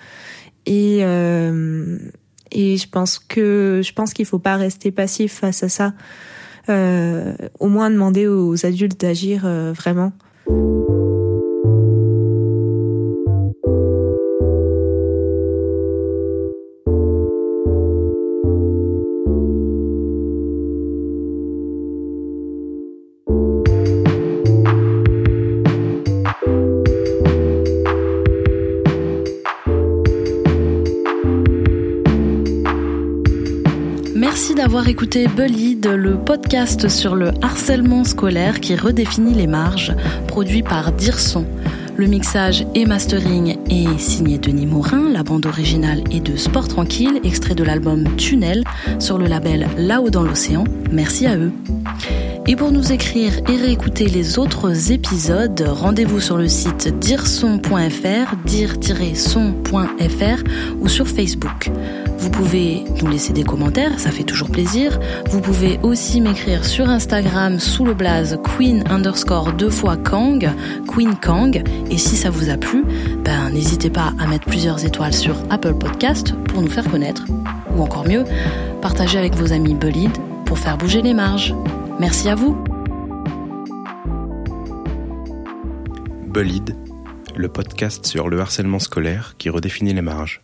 Et 0.67 1.03
et 2.55 2.77
je 2.77 2.89
pense 2.89 3.19
que 3.19 3.81
je 3.85 3.93
pense 3.93 4.15
qu'il 4.15 4.27
faut 4.27 4.39
pas 4.39 4.57
rester 4.57 4.93
passif 4.93 5.41
face 5.41 5.63
à 5.63 5.69
ça. 5.69 5.93
Euh, 6.69 7.35
au 7.61 7.69
moins 7.69 7.91
demander 7.91 8.27
aux 8.27 8.65
adultes 8.65 8.99
d'agir 9.01 9.43
euh, 9.45 9.73
vraiment. 9.73 10.13
D'avoir 34.85 35.01
écouté 35.01 35.29
Bullied, 35.29 35.87
le 35.87 36.19
podcast 36.19 36.91
sur 36.91 37.17
le 37.17 37.31
harcèlement 37.41 38.05
scolaire 38.05 38.61
qui 38.61 38.77
redéfinit 38.77 39.33
les 39.33 39.47
marges, 39.47 39.95
produit 40.29 40.63
par 40.63 40.93
Dirson. 40.93 41.47
Le 41.97 42.07
mixage 42.07 42.67
et 42.75 42.85
mastering 42.85 43.57
est 43.71 43.99
signé 43.99 44.37
Denis 44.37 44.67
Morin, 44.67 45.11
la 45.11 45.23
bande 45.23 45.47
originale 45.47 46.05
est 46.11 46.21
de 46.21 46.37
Sport 46.37 46.69
Tranquille, 46.69 47.19
extrait 47.25 47.55
de 47.55 47.65
l'album 47.65 48.15
Tunnel 48.19 48.63
sur 48.99 49.17
le 49.17 49.25
label 49.25 49.71
Là-haut 49.79 50.11
dans 50.11 50.23
l'océan. 50.23 50.65
Merci 50.93 51.27
à 51.27 51.39
eux. 51.39 51.53
Et 52.47 52.55
pour 52.55 52.71
nous 52.71 52.93
écrire 52.93 53.33
et 53.49 53.57
réécouter 53.57 54.09
les 54.09 54.39
autres 54.39 54.93
épisodes, 54.93 55.65
rendez-vous 55.67 56.21
sur 56.21 56.37
le 56.37 56.47
site 56.47 56.95
dirson.fr, 56.99 58.37
dire-son.fr 58.45 60.45
ou 60.79 60.89
sur 60.89 61.09
Facebook. 61.09 61.71
Vous 62.25 62.31
pouvez 62.31 62.85
nous 63.03 63.11
laisser 63.11 63.35
des 63.35 63.45
commentaires, 63.45 64.01
ça 64.01 64.11
fait 64.11 64.25
toujours 64.25 64.49
plaisir. 64.49 64.99
Vous 65.29 65.43
pouvez 65.43 65.79
aussi 65.83 66.23
m'écrire 66.23 66.65
sur 66.65 66.89
Instagram 66.89 67.61
sous 67.61 67.85
le 67.85 67.93
blaze 67.93 68.39
queen 68.43 68.83
underscore 68.89 69.53
deux 69.53 69.69
fois 69.69 69.99
Kang, 69.99 70.51
Queen 70.89 71.17
Kang. 71.17 71.63
Et 71.91 71.99
si 71.99 72.17
ça 72.17 72.31
vous 72.31 72.49
a 72.49 72.57
plu, 72.57 72.83
ben, 73.23 73.51
n'hésitez 73.51 73.91
pas 73.91 74.15
à 74.19 74.27
mettre 74.27 74.47
plusieurs 74.47 74.87
étoiles 74.87 75.13
sur 75.13 75.37
Apple 75.51 75.75
Podcast 75.75 76.35
pour 76.49 76.63
nous 76.63 76.71
faire 76.71 76.91
connaître. 76.91 77.27
Ou 77.77 77.83
encore 77.83 78.09
mieux, 78.09 78.25
partagez 78.81 79.19
avec 79.19 79.35
vos 79.35 79.53
amis 79.53 79.75
Bullied 79.75 80.17
pour 80.47 80.59
faire 80.59 80.79
bouger 80.79 81.03
les 81.03 81.13
marges. 81.13 81.55
Merci 82.01 82.31
à 82.31 82.35
vous. 82.35 82.57
Bullied, 86.27 86.75
le 87.37 87.49
podcast 87.51 88.07
sur 88.07 88.31
le 88.31 88.41
harcèlement 88.41 88.79
scolaire 88.79 89.35
qui 89.37 89.51
redéfinit 89.51 89.93
les 89.93 90.01
marges. 90.01 90.41